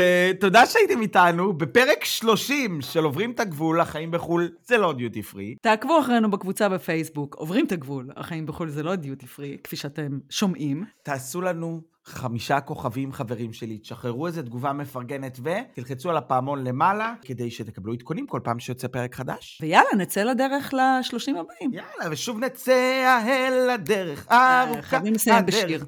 תודה 0.41 0.67
שהייתם 0.67 1.01
איתנו 1.01 1.53
בפרק 1.53 2.05
30 2.05 2.81
של 2.81 3.05
עוברים 3.05 3.31
את 3.31 3.41
הגבול, 3.41 3.81
החיים 3.81 4.11
בחו"ל 4.11 4.51
זה 4.65 4.79
לא 4.79 4.93
דיוטי 4.93 5.23
פרי. 5.23 5.55
תעקבו 5.63 6.01
אחרינו 6.01 6.31
בקבוצה 6.31 6.69
בפייסבוק, 6.69 7.35
עוברים 7.35 7.67
את 7.67 7.73
הגבול, 7.73 8.11
החיים 8.17 8.47
בחו"ל 8.47 8.69
זה 8.69 8.83
לא 8.83 8.95
דיוטי 8.95 9.27
פרי, 9.27 9.57
כפי 9.65 9.77
שאתם 9.77 10.19
שומעים. 10.31 10.85
תעשו 11.03 11.41
לנו 11.41 11.81
חמישה 12.05 12.61
כוכבים 12.61 13.13
חברים 13.13 13.53
שלי, 13.53 13.79
תשחררו 13.79 14.27
איזה 14.27 14.43
תגובה 14.43 14.73
מפרגנת 14.73 15.39
ותלחצו 15.43 16.11
על 16.11 16.17
הפעמון 16.17 16.65
למעלה 16.65 17.15
כדי 17.23 17.51
שתקבלו 17.51 17.93
עדכונים 17.93 18.27
כל 18.27 18.41
פעם 18.45 18.59
שיוצא 18.59 18.89
פרק 18.89 19.15
חדש. 19.15 19.59
ויאללה, 19.63 19.91
נצא 19.97 20.23
לדרך 20.23 20.75
לשלושים 20.75 21.37
הבאים. 21.37 21.73
יאללה, 21.73 22.13
ושוב 22.13 22.39
נצא 22.39 23.25
אל 23.29 23.71
הדרך 23.71 24.27
ארוכה. 24.33 24.77
אה, 24.77 24.83
חייבים 24.83 25.15
לסיים 25.15 25.47
בשיר. 25.47 25.85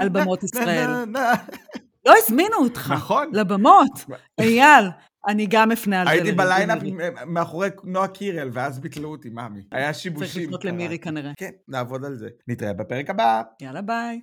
על 0.00 0.08
במות 0.08 0.42
ישראל. 0.42 1.04
לא 2.06 2.14
הזמינו 2.24 2.56
אותך. 2.56 2.92
נכון. 2.94 3.30
לבמות. 3.32 4.04
אייל, 4.40 4.84
אני 5.26 5.46
גם 5.50 5.72
אפנה 5.72 6.00
על 6.00 6.06
זה. 6.06 6.12
הייתי. 6.12 6.32
ב 6.32 6.38
line-up 6.38 6.78
מאחורי 7.26 7.68
נועה 7.84 8.08
קירל, 8.08 8.50
ואז 8.52 8.78
ביטלו 8.78 9.08
אותי, 9.08 9.28
מאמי. 9.28 9.60
היה 9.72 9.94
שיבושים. 9.94 10.28
צריך 10.32 10.44
לפנות 10.44 10.64
למירי 10.64 10.98
כנראה. 10.98 11.32
כן, 11.36 11.50
נעבוד 11.68 12.04
על 12.04 12.14
זה. 12.14 12.28
נתראה 12.48 12.72
בפרק 12.72 13.10
הבא. 13.10 13.42
יאללה, 13.62 13.82
ביי. 13.82 14.20